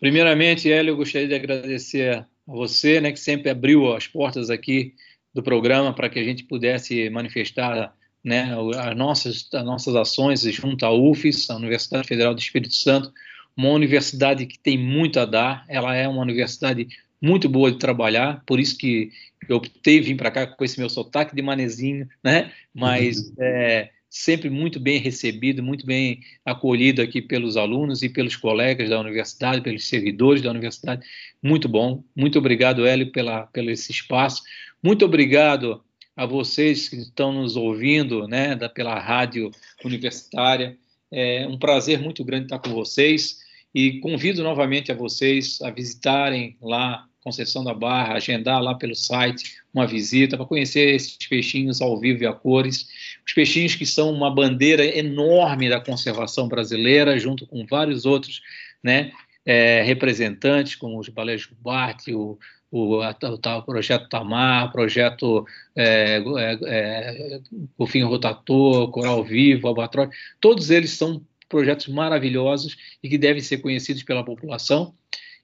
[0.00, 4.94] Primeiramente, Hélio, eu gostaria de agradecer a você, né, que sempre abriu as portas aqui
[5.34, 10.86] do programa para que a gente pudesse manifestar né, as, nossas, as nossas ações junto
[10.86, 13.12] à UFES, a Universidade Federal do Espírito Santo,
[13.54, 16.88] uma universidade que tem muito a dar, ela é uma universidade
[17.24, 19.10] muito boa de trabalhar, por isso que
[19.48, 22.52] eu optei vir para cá com esse meu sotaque de manezinho, né?
[22.74, 28.90] Mas é, sempre muito bem recebido, muito bem acolhido aqui pelos alunos e pelos colegas
[28.90, 31.06] da universidade, pelos servidores da universidade.
[31.42, 32.04] Muito bom.
[32.14, 34.42] Muito obrigado, Hélio, pela, pelo esse espaço.
[34.82, 35.82] Muito obrigado
[36.14, 39.50] a vocês que estão nos ouvindo, né, da, pela rádio
[39.82, 40.76] universitária.
[41.10, 43.38] É um prazer muito grande estar com vocês
[43.74, 49.56] e convido novamente a vocês a visitarem lá Conceição da Barra, agendar lá pelo site
[49.72, 52.86] uma visita para conhecer esses peixinhos ao vivo e a cores.
[53.26, 58.42] Os peixinhos que são uma bandeira enorme da conservação brasileira, junto com vários outros
[58.82, 59.10] né,
[59.46, 62.38] é, representantes, como os baleias jubarte, o,
[62.70, 67.40] o, o, projeto Tamar, projeto é, é, é,
[67.78, 74.02] Golfinho Rotator, Coral Vivo, Albatroz, todos eles são projetos maravilhosos e que devem ser conhecidos
[74.02, 74.94] pela população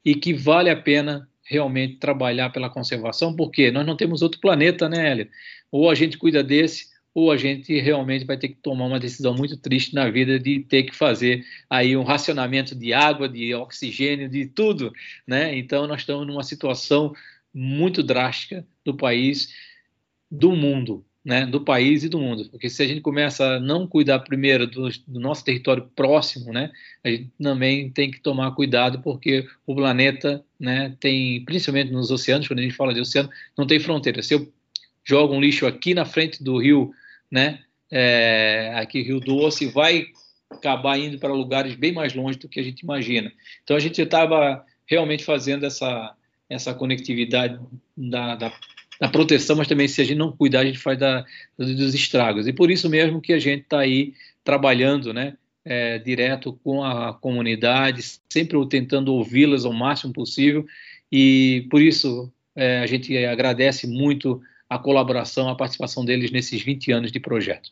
[0.04, 4.88] e que vale a pena realmente trabalhar pela conservação, porque nós não temos outro planeta,
[4.88, 5.28] né, Hélio?
[5.70, 9.34] Ou a gente cuida desse, ou a gente realmente vai ter que tomar uma decisão
[9.34, 14.28] muito triste na vida de ter que fazer aí um racionamento de água, de oxigênio,
[14.28, 14.92] de tudo,
[15.26, 15.56] né?
[15.58, 17.12] Então nós estamos numa situação
[17.52, 19.52] muito drástica do país,
[20.30, 21.44] do mundo, né?
[21.44, 24.88] Do país e do mundo, porque se a gente começa a não cuidar primeiro do,
[25.06, 26.70] do nosso território próximo, né?
[27.04, 30.96] A gente também tem que tomar cuidado porque o planeta, né?
[30.98, 34.22] Tem principalmente nos oceanos, quando a gente fala de oceano, não tem fronteira.
[34.22, 34.50] Se eu
[35.04, 36.92] joga um lixo aqui na frente do rio,
[37.30, 37.60] né?
[37.90, 40.06] É, aqui Rio Doce, vai
[40.50, 43.30] acabar indo para lugares bem mais longe do que a gente imagina.
[43.62, 46.14] Então a gente estava realmente fazendo essa
[46.50, 47.60] essa conectividade
[47.96, 48.52] da, da,
[49.00, 51.24] da, proteção, mas também se a gente não cuidar a gente faz da,
[51.56, 52.46] dos estragos.
[52.46, 55.36] E por isso mesmo que a gente está aí trabalhando, né?
[55.62, 60.66] É, direto com a comunidade, sempre tentando ouvi-las ao máximo possível.
[61.12, 66.92] E por isso é, a gente agradece muito a colaboração, a participação deles nesses 20
[66.92, 67.70] anos de projeto.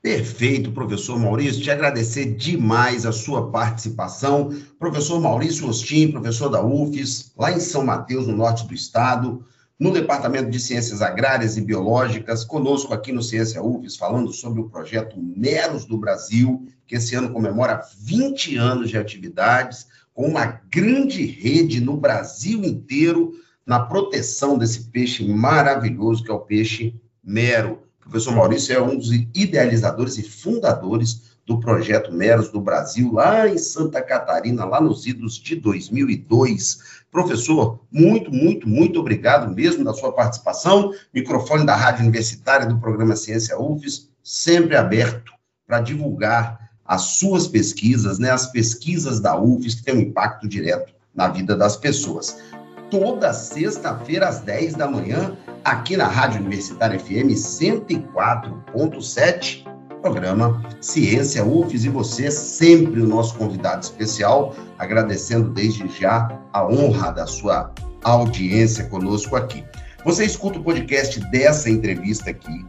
[0.00, 1.60] Perfeito, professor Maurício.
[1.60, 4.56] Te agradecer demais a sua participação.
[4.78, 9.44] Professor Maurício Ostim, professor da UFES, lá em São Mateus, no norte do estado,
[9.78, 14.68] no Departamento de Ciências Agrárias e Biológicas, conosco aqui no Ciência UFES, falando sobre o
[14.68, 21.24] projeto Meros do Brasil, que esse ano comemora 20 anos de atividades, com uma grande
[21.24, 27.84] rede no Brasil inteiro na proteção desse peixe maravilhoso que é o peixe mero.
[28.00, 33.48] O professor Maurício é um dos idealizadores e fundadores do projeto Meros do Brasil, lá
[33.48, 36.98] em Santa Catarina, lá nos idos de 2002.
[37.10, 40.92] Professor, muito, muito, muito obrigado mesmo da sua participação.
[41.12, 45.32] Microfone da Rádio Universitária do programa Ciência UFES, sempre aberto
[45.66, 50.92] para divulgar as suas pesquisas, né, as pesquisas da UFES que têm um impacto direto
[51.14, 52.36] na vida das pessoas.
[52.90, 55.34] Toda sexta-feira às 10 da manhã,
[55.64, 63.82] aqui na Rádio Universitária FM 104.7 programa Ciência UFES e você sempre o nosso convidado
[63.82, 67.72] especial, agradecendo desde já a honra da sua
[68.04, 69.64] audiência conosco aqui.
[70.04, 72.64] Você escuta o podcast dessa entrevista aqui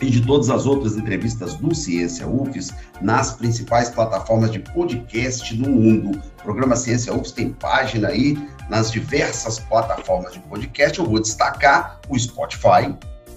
[0.00, 5.68] e de todas as outras entrevistas do Ciência UFES nas principais plataformas de podcast do
[5.68, 6.20] mundo.
[6.40, 8.38] O programa Ciência UFES tem página aí
[8.68, 10.98] nas diversas plataformas de podcast.
[10.98, 12.94] Eu vou destacar o Spotify,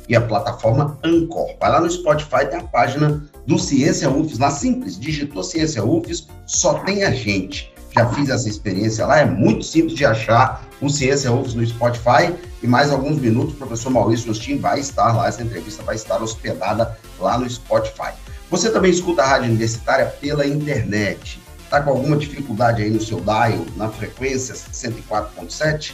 [0.08, 1.55] e a plataforma Anchor.
[1.60, 6.28] Vai lá no Spotify, tem a página do Ciência UFES, lá simples, digitou Ciência UFES,
[6.45, 7.74] só tem a gente.
[7.93, 12.34] Já fiz essa experiência lá, é muito simples de achar o Ciência UFES no Spotify
[12.62, 16.22] e mais alguns minutos o professor Maurício Austin vai estar lá, essa entrevista vai estar
[16.22, 18.12] hospedada lá no Spotify.
[18.49, 21.39] Você também escuta a rádio universitária pela internet.
[21.64, 25.93] Está com alguma dificuldade aí no seu dial, na frequência 104.7?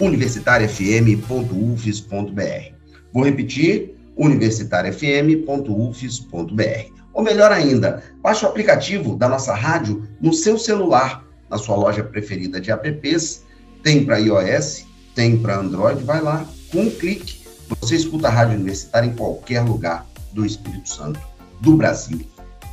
[0.00, 2.73] universitariafm.ufes.br.
[3.14, 6.94] Vou repetir, universitariafm.ufes.br.
[7.12, 12.02] Ou melhor ainda, baixe o aplicativo da nossa rádio no seu celular, na sua loja
[12.02, 13.44] preferida de apps.
[13.84, 14.84] Tem para iOS,
[15.14, 17.44] tem para Android, vai lá, com um clique,
[17.80, 21.20] você escuta a Rádio Universitária em qualquer lugar do Espírito Santo,
[21.60, 22.20] do Brasil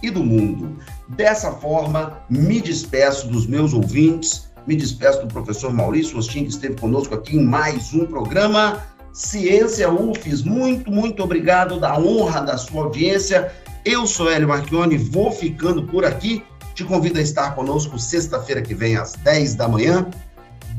[0.02, 0.76] e do mundo.
[1.10, 6.76] Dessa forma, me despeço dos meus ouvintes, me despeço do professor Maurício Ostin, que esteve
[6.76, 8.82] conosco aqui em mais um programa
[9.14, 13.52] Ciência UFES, muito, muito obrigado da honra da sua audiência.
[13.84, 16.44] Eu sou Hélio Marchione, vou ficando por aqui.
[16.74, 20.08] Te convido a estar conosco sexta-feira que vem, às 10 da manhã.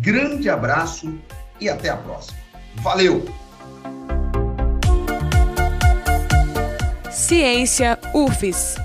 [0.00, 1.14] Grande abraço
[1.60, 2.38] e até a próxima.
[2.76, 3.24] Valeu!
[7.10, 8.76] Ciência UFES.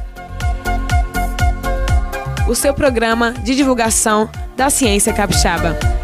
[2.49, 5.96] O seu programa de divulgação da ciência capixaba.